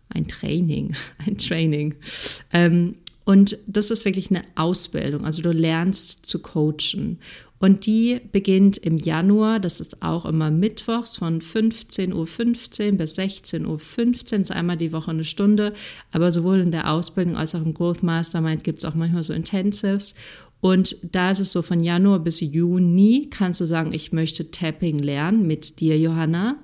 Ein 0.08 0.26
Training, 0.26 0.94
ein 1.26 1.36
Training. 1.38 1.94
Ähm, 2.52 2.94
Und 3.28 3.58
das 3.66 3.90
ist 3.90 4.06
wirklich 4.06 4.30
eine 4.30 4.40
Ausbildung. 4.54 5.26
Also 5.26 5.42
du 5.42 5.52
lernst 5.52 6.24
zu 6.24 6.38
coachen. 6.38 7.18
Und 7.58 7.84
die 7.84 8.22
beginnt 8.32 8.78
im 8.78 8.96
Januar, 8.96 9.60
das 9.60 9.80
ist 9.80 10.02
auch 10.02 10.24
immer 10.24 10.50
mittwochs 10.50 11.18
von 11.18 11.42
15.15 11.42 12.14
Uhr 12.14 12.96
bis 12.96 13.18
16.15 13.18 13.66
Uhr, 13.66 14.40
ist 14.40 14.50
einmal 14.50 14.78
die 14.78 14.92
Woche 14.92 15.10
eine 15.10 15.24
Stunde, 15.24 15.74
aber 16.10 16.32
sowohl 16.32 16.60
in 16.60 16.70
der 16.70 16.90
Ausbildung 16.90 17.36
als 17.36 17.54
auch 17.54 17.60
im 17.60 17.74
Growth 17.74 18.02
Mastermind 18.02 18.64
gibt 18.64 18.78
es 18.78 18.86
auch 18.86 18.94
manchmal 18.94 19.22
so 19.22 19.34
Intensives. 19.34 20.14
Und 20.62 20.96
da 21.02 21.30
ist 21.30 21.40
es 21.40 21.52
so, 21.52 21.60
von 21.60 21.80
Januar 21.80 22.20
bis 22.20 22.40
Juni 22.40 23.28
kannst 23.30 23.60
du 23.60 23.66
sagen, 23.66 23.92
ich 23.92 24.10
möchte 24.10 24.50
Tapping 24.50 25.00
lernen 25.00 25.46
mit 25.46 25.80
dir, 25.80 25.98
Johanna. 25.98 26.56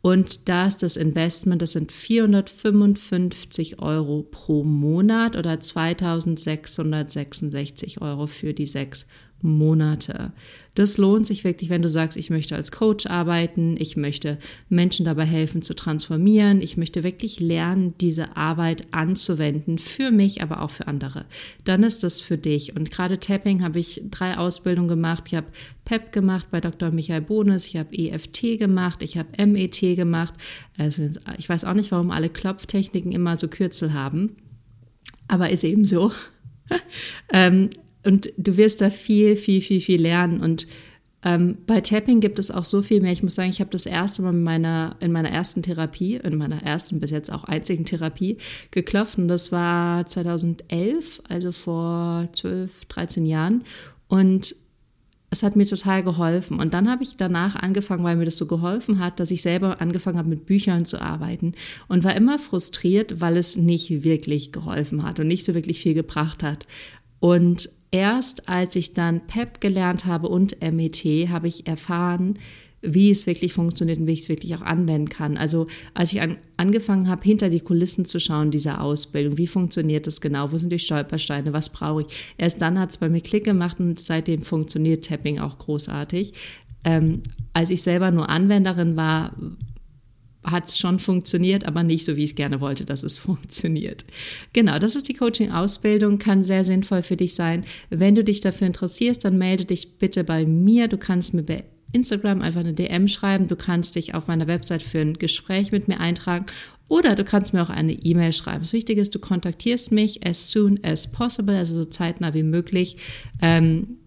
Und 0.00 0.48
da 0.48 0.66
ist 0.66 0.84
das 0.84 0.96
Investment, 0.96 1.60
das 1.60 1.72
sind 1.72 1.90
455 1.90 3.80
Euro 3.80 4.22
pro 4.22 4.62
Monat 4.62 5.36
oder 5.36 5.58
2666 5.58 8.00
Euro 8.00 8.28
für 8.28 8.54
die 8.54 8.66
sechs 8.66 9.08
Monate. 9.40 10.32
Das 10.74 10.96
lohnt 10.96 11.26
sich 11.26 11.42
wirklich, 11.42 11.70
wenn 11.70 11.82
du 11.82 11.88
sagst, 11.88 12.16
ich 12.16 12.30
möchte 12.30 12.54
als 12.54 12.70
Coach 12.70 13.06
arbeiten, 13.06 13.76
ich 13.78 13.96
möchte 13.96 14.38
Menschen 14.68 15.04
dabei 15.04 15.24
helfen 15.24 15.62
zu 15.62 15.74
transformieren, 15.74 16.60
ich 16.62 16.76
möchte 16.76 17.02
wirklich 17.02 17.40
lernen, 17.40 17.94
diese 18.00 18.36
Arbeit 18.36 18.86
anzuwenden, 18.92 19.78
für 19.78 20.10
mich, 20.10 20.42
aber 20.42 20.62
auch 20.62 20.70
für 20.70 20.86
andere. 20.86 21.24
Dann 21.64 21.82
ist 21.82 22.04
das 22.04 22.20
für 22.20 22.38
dich. 22.38 22.76
Und 22.76 22.90
gerade 22.90 23.18
Tapping 23.18 23.62
habe 23.62 23.78
ich 23.78 24.02
drei 24.10 24.36
Ausbildungen 24.36 24.88
gemacht. 24.88 25.24
Ich 25.26 25.34
habe 25.34 25.48
PEP 25.84 26.12
gemacht 26.12 26.48
bei 26.50 26.60
Dr. 26.60 26.90
Michael 26.90 27.22
Bohnes, 27.22 27.66
ich 27.66 27.76
habe 27.76 27.96
EFT 27.96 28.58
gemacht, 28.58 29.02
ich 29.02 29.16
habe 29.16 29.46
MET 29.46 29.80
gemacht. 29.80 30.34
Also 30.76 31.10
ich 31.38 31.48
weiß 31.48 31.64
auch 31.64 31.74
nicht, 31.74 31.90
warum 31.90 32.10
alle 32.10 32.28
Klopftechniken 32.28 33.10
immer 33.10 33.36
so 33.36 33.48
Kürzel 33.48 33.94
haben, 33.94 34.36
aber 35.26 35.50
ist 35.50 35.64
eben 35.64 35.84
so. 35.84 36.12
ähm, 37.32 37.70
und 38.08 38.32
du 38.38 38.56
wirst 38.56 38.80
da 38.80 38.88
viel, 38.88 39.36
viel, 39.36 39.60
viel, 39.60 39.82
viel 39.82 40.00
lernen. 40.00 40.40
Und 40.40 40.66
ähm, 41.22 41.58
bei 41.66 41.82
Tapping 41.82 42.20
gibt 42.20 42.38
es 42.38 42.50
auch 42.50 42.64
so 42.64 42.80
viel 42.80 43.02
mehr. 43.02 43.12
Ich 43.12 43.22
muss 43.22 43.34
sagen, 43.34 43.50
ich 43.50 43.60
habe 43.60 43.68
das 43.68 43.84
erste 43.84 44.22
Mal 44.22 44.30
in 44.30 44.42
meiner, 44.42 44.96
in 45.00 45.12
meiner 45.12 45.28
ersten 45.28 45.62
Therapie, 45.62 46.16
in 46.16 46.38
meiner 46.38 46.62
ersten 46.62 47.00
bis 47.00 47.10
jetzt 47.10 47.30
auch 47.30 47.44
einzigen 47.44 47.84
Therapie 47.84 48.38
geklopft. 48.70 49.18
Und 49.18 49.28
das 49.28 49.52
war 49.52 50.06
2011, 50.06 51.20
also 51.28 51.52
vor 51.52 52.30
12, 52.32 52.86
13 52.86 53.26
Jahren. 53.26 53.62
Und 54.06 54.56
es 55.28 55.42
hat 55.42 55.54
mir 55.54 55.66
total 55.66 56.02
geholfen. 56.02 56.58
Und 56.60 56.72
dann 56.72 56.90
habe 56.90 57.02
ich 57.02 57.18
danach 57.18 57.56
angefangen, 57.56 58.04
weil 58.04 58.16
mir 58.16 58.24
das 58.24 58.38
so 58.38 58.46
geholfen 58.46 59.00
hat, 59.00 59.20
dass 59.20 59.30
ich 59.30 59.42
selber 59.42 59.82
angefangen 59.82 60.16
habe, 60.16 60.30
mit 60.30 60.46
Büchern 60.46 60.86
zu 60.86 61.02
arbeiten 61.02 61.52
und 61.88 62.04
war 62.04 62.16
immer 62.16 62.38
frustriert, 62.38 63.20
weil 63.20 63.36
es 63.36 63.58
nicht 63.58 64.02
wirklich 64.02 64.50
geholfen 64.50 65.02
hat 65.02 65.20
und 65.20 65.28
nicht 65.28 65.44
so 65.44 65.52
wirklich 65.52 65.80
viel 65.80 65.92
gebracht 65.92 66.42
hat. 66.42 66.66
Und 67.20 67.68
erst 67.90 68.48
als 68.48 68.76
ich 68.76 68.92
dann 68.92 69.26
PEP 69.26 69.60
gelernt 69.60 70.04
habe 70.04 70.28
und 70.28 70.56
MET, 70.60 71.04
habe 71.28 71.48
ich 71.48 71.66
erfahren, 71.66 72.38
wie 72.80 73.10
es 73.10 73.26
wirklich 73.26 73.52
funktioniert 73.52 73.98
und 73.98 74.06
wie 74.06 74.12
ich 74.12 74.20
es 74.20 74.28
wirklich 74.28 74.54
auch 74.54 74.62
anwenden 74.62 75.08
kann. 75.08 75.36
Also 75.36 75.66
als 75.94 76.12
ich 76.12 76.20
an, 76.20 76.38
angefangen 76.56 77.08
habe, 77.08 77.22
hinter 77.24 77.50
die 77.50 77.60
Kulissen 77.60 78.04
zu 78.04 78.20
schauen 78.20 78.50
dieser 78.50 78.80
Ausbildung, 78.80 79.36
wie 79.36 79.48
funktioniert 79.48 80.06
das 80.06 80.20
genau, 80.20 80.52
wo 80.52 80.58
sind 80.58 80.70
die 80.70 80.78
Stolpersteine, 80.78 81.52
was 81.52 81.70
brauche 81.70 82.02
ich, 82.02 82.34
erst 82.38 82.62
dann 82.62 82.78
hat 82.78 82.90
es 82.90 82.98
bei 82.98 83.08
mir 83.08 83.20
Klick 83.20 83.44
gemacht 83.44 83.80
und 83.80 83.98
seitdem 83.98 84.42
funktioniert 84.42 85.04
Tapping 85.04 85.40
auch 85.40 85.58
großartig. 85.58 86.32
Ähm, 86.84 87.22
als 87.52 87.70
ich 87.70 87.82
selber 87.82 88.12
nur 88.12 88.28
Anwenderin 88.28 88.96
war, 88.96 89.34
hat 90.44 90.66
es 90.66 90.78
schon 90.78 90.98
funktioniert, 90.98 91.64
aber 91.64 91.82
nicht 91.82 92.04
so, 92.04 92.16
wie 92.16 92.24
ich 92.24 92.30
es 92.30 92.36
gerne 92.36 92.60
wollte, 92.60 92.84
dass 92.84 93.02
es 93.02 93.18
funktioniert. 93.18 94.04
Genau, 94.52 94.78
das 94.78 94.96
ist 94.96 95.08
die 95.08 95.14
Coaching-Ausbildung, 95.14 96.18
kann 96.18 96.44
sehr 96.44 96.64
sinnvoll 96.64 97.02
für 97.02 97.16
dich 97.16 97.34
sein. 97.34 97.64
Wenn 97.90 98.14
du 98.14 98.24
dich 98.24 98.40
dafür 98.40 98.66
interessierst, 98.66 99.24
dann 99.24 99.38
melde 99.38 99.64
dich 99.64 99.98
bitte 99.98 100.24
bei 100.24 100.46
mir. 100.46 100.88
Du 100.88 100.96
kannst 100.96 101.34
mir 101.34 101.42
bei 101.42 101.64
Instagram 101.92 102.42
einfach 102.42 102.60
eine 102.60 102.74
DM 102.74 103.08
schreiben. 103.08 103.46
Du 103.46 103.56
kannst 103.56 103.96
dich 103.96 104.14
auf 104.14 104.26
meiner 104.26 104.46
Website 104.46 104.82
für 104.82 105.00
ein 105.00 105.14
Gespräch 105.14 105.72
mit 105.72 105.88
mir 105.88 106.00
eintragen 106.00 106.44
oder 106.88 107.14
du 107.14 107.24
kannst 107.24 107.52
mir 107.52 107.62
auch 107.62 107.70
eine 107.70 107.92
E-Mail 107.92 108.32
schreiben. 108.32 108.60
Das 108.60 108.72
Wichtige 108.72 109.00
ist, 109.00 109.14
du 109.14 109.18
kontaktierst 109.18 109.92
mich 109.92 110.26
as 110.26 110.50
soon 110.50 110.82
as 110.82 111.12
possible, 111.12 111.56
also 111.56 111.76
so 111.76 111.84
zeitnah 111.84 112.34
wie 112.34 112.42
möglich. 112.42 112.96
Ähm, 113.42 113.98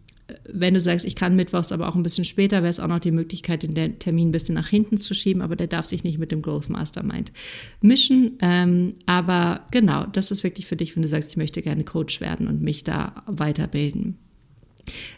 wenn 0.53 0.73
du 0.73 0.79
sagst, 0.79 1.05
ich 1.05 1.15
kann 1.15 1.35
mittwochs, 1.35 1.71
aber 1.71 1.87
auch 1.87 1.95
ein 1.95 2.03
bisschen 2.03 2.25
später, 2.25 2.57
wäre 2.57 2.69
es 2.69 2.79
auch 2.79 2.87
noch 2.87 2.99
die 2.99 3.11
Möglichkeit, 3.11 3.63
den 3.63 3.99
Termin 3.99 4.29
ein 4.29 4.31
bisschen 4.31 4.55
nach 4.55 4.67
hinten 4.67 4.97
zu 4.97 5.13
schieben, 5.13 5.41
aber 5.41 5.55
der 5.55 5.67
darf 5.67 5.85
sich 5.85 6.03
nicht 6.03 6.17
mit 6.17 6.31
dem 6.31 6.41
Growth 6.41 6.69
Mastermind 6.69 7.31
mischen. 7.81 8.37
Ähm, 8.41 8.95
aber 9.05 9.61
genau, 9.71 10.05
das 10.05 10.31
ist 10.31 10.43
wirklich 10.43 10.65
für 10.65 10.75
dich, 10.75 10.95
wenn 10.95 11.03
du 11.03 11.07
sagst, 11.07 11.31
ich 11.31 11.37
möchte 11.37 11.61
gerne 11.61 11.83
Coach 11.83 12.21
werden 12.21 12.47
und 12.47 12.61
mich 12.61 12.83
da 12.83 13.23
weiterbilden. 13.27 14.17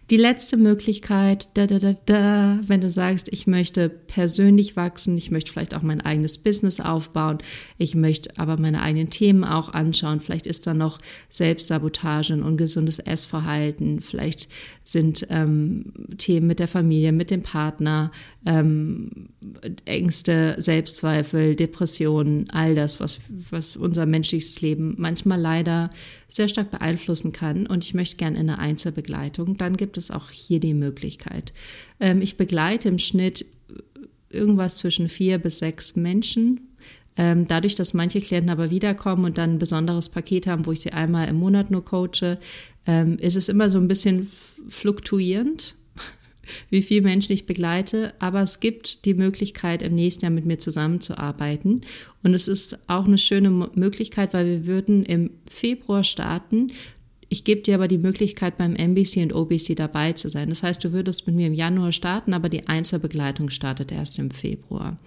Die 0.09 0.17
letzte 0.17 0.57
Möglichkeit, 0.57 1.49
da, 1.53 1.65
da, 1.65 1.79
da, 1.79 1.93
da, 2.05 2.59
wenn 2.67 2.81
du 2.81 2.89
sagst, 2.89 3.31
ich 3.31 3.47
möchte 3.47 3.89
persönlich 3.89 4.75
wachsen, 4.75 5.17
ich 5.17 5.31
möchte 5.31 5.51
vielleicht 5.51 5.73
auch 5.73 5.81
mein 5.81 6.01
eigenes 6.01 6.37
Business 6.37 6.79
aufbauen, 6.79 7.37
ich 7.77 7.95
möchte 7.95 8.37
aber 8.37 8.57
meine 8.57 8.81
eigenen 8.81 9.09
Themen 9.09 9.43
auch 9.43 9.73
anschauen, 9.73 10.19
vielleicht 10.19 10.45
ist 10.45 10.67
da 10.67 10.73
noch 10.73 10.99
Selbstsabotage, 11.29 12.33
ein 12.33 12.43
ungesundes 12.43 12.99
Essverhalten, 12.99 14.01
vielleicht 14.01 14.49
sind 14.83 15.27
ähm, 15.29 15.93
Themen 16.17 16.47
mit 16.47 16.59
der 16.59 16.67
Familie, 16.67 17.11
mit 17.11 17.31
dem 17.31 17.41
Partner, 17.41 18.11
ähm, 18.45 19.29
Ängste, 19.85 20.55
Selbstzweifel, 20.57 21.55
Depressionen, 21.55 22.49
all 22.49 22.75
das, 22.75 22.99
was, 22.99 23.19
was 23.49 23.77
unser 23.77 24.05
menschliches 24.05 24.61
Leben 24.61 24.95
manchmal 24.97 25.39
leider 25.39 25.89
sehr 26.27 26.47
stark 26.47 26.71
beeinflussen 26.71 27.31
kann. 27.31 27.65
Und 27.65 27.83
ich 27.83 27.93
möchte 27.93 28.17
gerne 28.17 28.39
in 28.39 28.49
eine 28.49 28.59
Einzelbegleitung. 28.59 29.57
Dann 29.57 29.77
gibt 29.77 29.97
es 29.97 30.11
auch 30.11 30.29
hier 30.31 30.59
die 30.59 30.73
Möglichkeit. 30.73 31.53
Ähm, 31.99 32.21
ich 32.21 32.35
begleite 32.35 32.89
im 32.89 32.99
Schnitt 32.99 33.45
irgendwas 34.29 34.77
zwischen 34.77 35.07
vier 35.09 35.37
bis 35.37 35.59
sechs 35.59 35.95
Menschen 35.95 36.72
ähm, 37.17 37.45
dadurch, 37.45 37.75
dass 37.75 37.93
manche 37.93 38.21
Klienten 38.21 38.49
aber 38.49 38.69
wiederkommen 38.69 39.25
und 39.25 39.37
dann 39.37 39.51
ein 39.51 39.59
besonderes 39.59 40.09
Paket 40.09 40.47
haben, 40.47 40.65
wo 40.65 40.71
ich 40.71 40.81
sie 40.81 40.93
einmal 40.93 41.27
im 41.27 41.37
Monat 41.37 41.69
nur 41.69 41.85
coache, 41.85 42.39
ähm, 42.87 43.17
ist 43.19 43.35
es 43.35 43.49
immer 43.49 43.69
so 43.69 43.77
ein 43.77 43.87
bisschen 43.87 44.29
fluktuierend, 44.67 45.75
wie 46.69 46.81
viele 46.81 47.03
Menschen 47.03 47.33
ich 47.33 47.45
begleite. 47.45 48.13
Aber 48.19 48.41
es 48.41 48.59
gibt 48.59 49.05
die 49.05 49.13
Möglichkeit, 49.13 49.83
im 49.83 49.93
nächsten 49.93 50.25
Jahr 50.25 50.31
mit 50.31 50.45
mir 50.45 50.57
zusammenzuarbeiten. 50.57 51.81
Und 52.23 52.33
es 52.33 52.47
ist 52.47 52.79
auch 52.87 53.05
eine 53.05 53.19
schöne 53.19 53.51
Möglichkeit, 53.75 54.33
weil 54.33 54.47
wir 54.47 54.65
würden 54.65 55.05
im 55.05 55.29
Februar 55.49 56.03
starten. 56.03 56.71
Ich 57.29 57.43
gebe 57.43 57.61
dir 57.61 57.75
aber 57.75 57.87
die 57.87 57.97
Möglichkeit, 57.97 58.57
beim 58.57 58.75
MBC 58.75 59.23
und 59.23 59.33
OBC 59.33 59.75
dabei 59.75 60.13
zu 60.13 60.29
sein. 60.29 60.49
Das 60.49 60.61
heißt, 60.61 60.83
du 60.83 60.91
würdest 60.91 61.25
mit 61.25 61.35
mir 61.35 61.47
im 61.47 61.53
Januar 61.53 61.91
starten, 61.91 62.33
aber 62.33 62.49
die 62.49 62.67
Einzelbegleitung 62.67 63.49
startet 63.49 63.91
erst 63.91 64.19
im 64.19 64.29
Februar. 64.29 64.99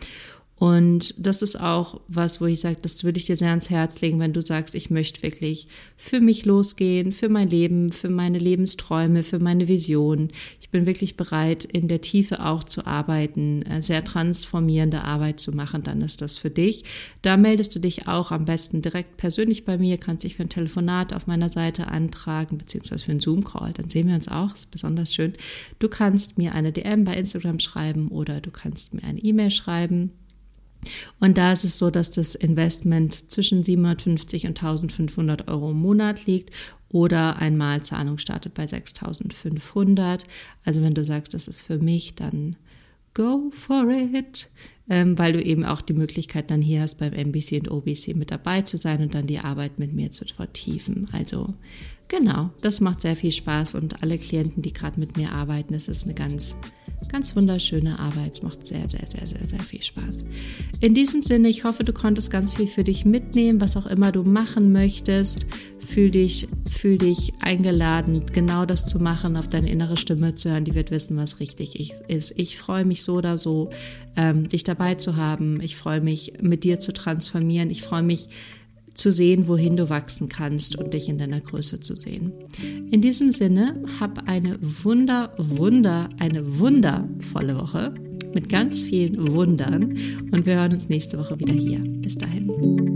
Und 0.59 1.15
das 1.19 1.43
ist 1.43 1.61
auch 1.61 2.01
was, 2.09 2.41
wo 2.41 2.47
ich 2.47 2.61
sage, 2.61 2.79
das 2.81 3.05
würde 3.05 3.19
ich 3.19 3.27
dir 3.27 3.37
sehr 3.37 3.51
ans 3.51 3.69
Herz 3.69 4.01
legen, 4.01 4.19
wenn 4.19 4.33
du 4.33 4.41
sagst, 4.41 4.75
ich 4.75 4.89
möchte 4.89 5.23
wirklich 5.23 5.69
für 5.99 6.23
mich 6.23 6.47
losgehen, 6.47 7.13
für 7.13 7.29
mein 7.29 7.51
Leben, 7.51 7.93
für 7.93 8.09
meine 8.09 8.39
Lebensträume, 8.39 9.23
für 9.23 9.39
meine 9.39 9.69
Vision. 9.69 10.31
Ich 10.59 10.71
bin 10.71 10.87
wirklich 10.87 11.19
bereit, 11.19 11.67
in 11.67 11.89
der 11.89 12.01
Tiefe 12.01 12.43
auch 12.43 12.65
zu 12.65 12.87
arbeiten, 12.87 13.63
äh, 13.63 13.83
sehr 13.83 14.03
transformierende 14.03 15.03
Arbeit 15.03 15.41
zu 15.41 15.53
machen, 15.53 15.83
dann 15.83 16.01
ist 16.01 16.23
das 16.23 16.39
für 16.39 16.49
dich. 16.49 16.85
Da 17.21 17.37
meldest 17.37 17.75
du 17.77 17.79
dich 17.79 18.09
auch 18.09 18.31
am 18.31 18.47
besten 18.47 18.81
direkt 18.81 19.19
persönlich 19.19 19.67
bei 19.67 19.77
mir, 19.77 19.99
kannst 19.99 20.25
dich 20.25 20.37
für 20.37 20.43
ein 20.43 20.49
Telefonat 20.49 21.13
auf 21.13 21.27
meiner 21.27 21.51
Seite 21.51 21.89
antragen, 21.89 22.57
beziehungsweise 22.57 23.05
für 23.05 23.11
einen 23.11 23.21
Zoom-Call, 23.21 23.75
dann 23.75 23.91
sehen 23.91 24.09
wir 24.09 24.15
uns 24.15 24.29
auch, 24.29 24.55
ist 24.55 24.71
besonders 24.71 25.15
schön. 25.15 25.35
Du 25.81 25.91
kannst 25.91 26.39
mir 26.39 26.55
eine 26.55 26.73
DM 26.73 27.05
bei 27.05 27.15
Instagram 27.15 27.61
schreiben 27.61 28.09
oder 28.09 28.41
du 28.41 28.51
kannst 28.51 28.95
mir 28.95 29.05
eine 29.05 29.21
E-Mail 29.21 29.51
schreiben. 29.51 30.13
Und 31.21 31.39
da 31.39 31.53
ist 31.53 31.65
es 31.65 31.79
so, 31.79 31.91
dass 31.91 32.11
das 32.11 32.35
Investment 32.35 33.31
zwischen 33.31 33.63
750 33.63 34.47
und 34.47 34.59
1500 34.59 35.49
Euro 35.49 35.71
im 35.71 35.79
Monat 35.79 36.27
liegt 36.27 36.51
oder 36.89 37.37
ein 37.39 37.57
Malzahlung 37.57 38.19
startet 38.19 38.55
bei 38.55 38.67
6500. 38.67 40.25
Also 40.65 40.83
wenn 40.83 40.95
du 40.95 41.05
sagst, 41.05 41.35
das 41.35 41.49
ist 41.49 41.61
für 41.61 41.79
mich, 41.79 42.15
dann 42.15 42.57
go 43.17 43.51
for 43.51 43.91
it, 43.91 44.51
ähm, 44.89 45.19
weil 45.19 45.33
du 45.33 45.43
eben 45.43 45.65
auch 45.65 45.81
die 45.81 45.95
Möglichkeit 45.95 46.51
dann 46.51 46.61
hier 46.61 46.83
hast, 46.83 46.99
beim 46.99 47.13
MBC 47.13 47.61
und 47.61 47.71
OBC 47.71 48.15
mit 48.15 48.31
dabei 48.31 48.63
zu 48.63 48.77
sein 48.77 49.03
und 49.03 49.15
dann 49.15 49.27
die 49.27 49.39
Arbeit 49.39 49.79
mit 49.79 49.95
mir 49.95 50.11
zu 50.11 50.27
vertiefen. 50.27 51.09
Also 51.13 51.55
genau, 52.09 52.51
das 52.61 52.81
macht 52.81 53.01
sehr 53.01 53.17
viel 53.17 53.33
Spaß 53.33 53.75
und 53.77 54.03
alle 54.03 54.19
Klienten, 54.19 54.63
die 54.63 54.73
gerade 54.73 55.01
mit 55.01 55.17
mir 55.17 55.33
arbeiten, 55.33 55.75
es 55.75 55.89
ist 55.89 56.05
eine 56.05 56.15
ganz 56.15 56.57
Ganz 57.09 57.37
wunderschöne 57.37 57.99
Arbeit. 57.99 58.35
Es 58.35 58.43
macht 58.43 58.67
sehr, 58.67 58.89
sehr, 58.89 59.07
sehr, 59.07 59.27
sehr, 59.27 59.45
sehr 59.47 59.63
viel 59.63 59.83
Spaß. 59.83 60.25
In 60.81 60.95
diesem 60.95 61.23
Sinne, 61.23 61.49
ich 61.49 61.65
hoffe, 61.65 61.85
du 61.85 61.93
konntest 61.93 62.31
ganz 62.31 62.55
viel 62.55 62.67
für 62.67 62.85
dich 62.85 63.05
mitnehmen, 63.05 63.61
was 63.61 63.77
auch 63.77 63.87
immer 63.87 64.13
du 64.13 64.23
machen 64.23 64.73
möchtest. 64.73 65.47
Fühl 65.79 66.11
dich, 66.11 66.49
fühl 66.69 66.99
dich 66.99 67.33
eingeladen, 67.41 68.27
genau 68.33 68.67
das 68.67 68.87
zu 68.87 68.99
machen, 68.99 69.37
auf 69.37 69.49
deine 69.49 69.71
innere 69.71 69.97
Stimme 69.97 70.35
zu 70.35 70.51
hören. 70.51 70.65
Die 70.65 70.75
wird 70.75 70.91
wissen, 70.91 71.17
was 71.17 71.39
richtig 71.39 71.93
ist. 72.09 72.39
Ich 72.39 72.59
freue 72.59 72.85
mich 72.85 73.03
so 73.05 73.15
oder 73.15 73.39
so, 73.39 73.71
ähm, 74.17 74.49
dich 74.49 74.65
dabei 74.65 74.97
zu 74.97 75.17
haben. 75.17 75.61
Ich 75.61 75.77
freue 75.77 76.01
mich, 76.01 76.35
mit 76.41 76.65
dir 76.65 76.81
zu 76.81 76.93
transformieren. 76.93 77.71
Ich 77.71 77.83
freue 77.83 78.03
mich, 78.03 78.29
zu 78.97 79.13
sehen, 79.13 79.49
wohin 79.49 79.77
du 79.77 79.91
wachsen 79.91 80.29
kannst 80.29 80.77
und 80.77 80.95
dich 80.95 81.09
in 81.09 81.19
deiner 81.19 81.41
Größe 81.41 81.81
zu 81.81 81.97
sehen. 81.97 82.33
In 82.91 83.01
diesem 83.01 83.31
Sinne, 83.31 83.83
hab 84.01 84.29
eine 84.29 84.59
wunder, 84.61 85.35
wunder, 85.39 86.09
eine 86.19 86.59
wundervolle 86.59 87.57
Woche 87.57 87.95
mit 88.35 88.49
ganz 88.49 88.85
vielen 88.85 89.33
Wundern 89.33 89.97
und 90.33 90.47
wir 90.47 90.57
hören 90.57 90.73
uns 90.73 90.89
nächste 90.89 91.19
Woche 91.19 91.39
wieder 91.39 91.55
hier. 91.55 91.81
Bis 91.81 92.17
dahin. 92.17 92.96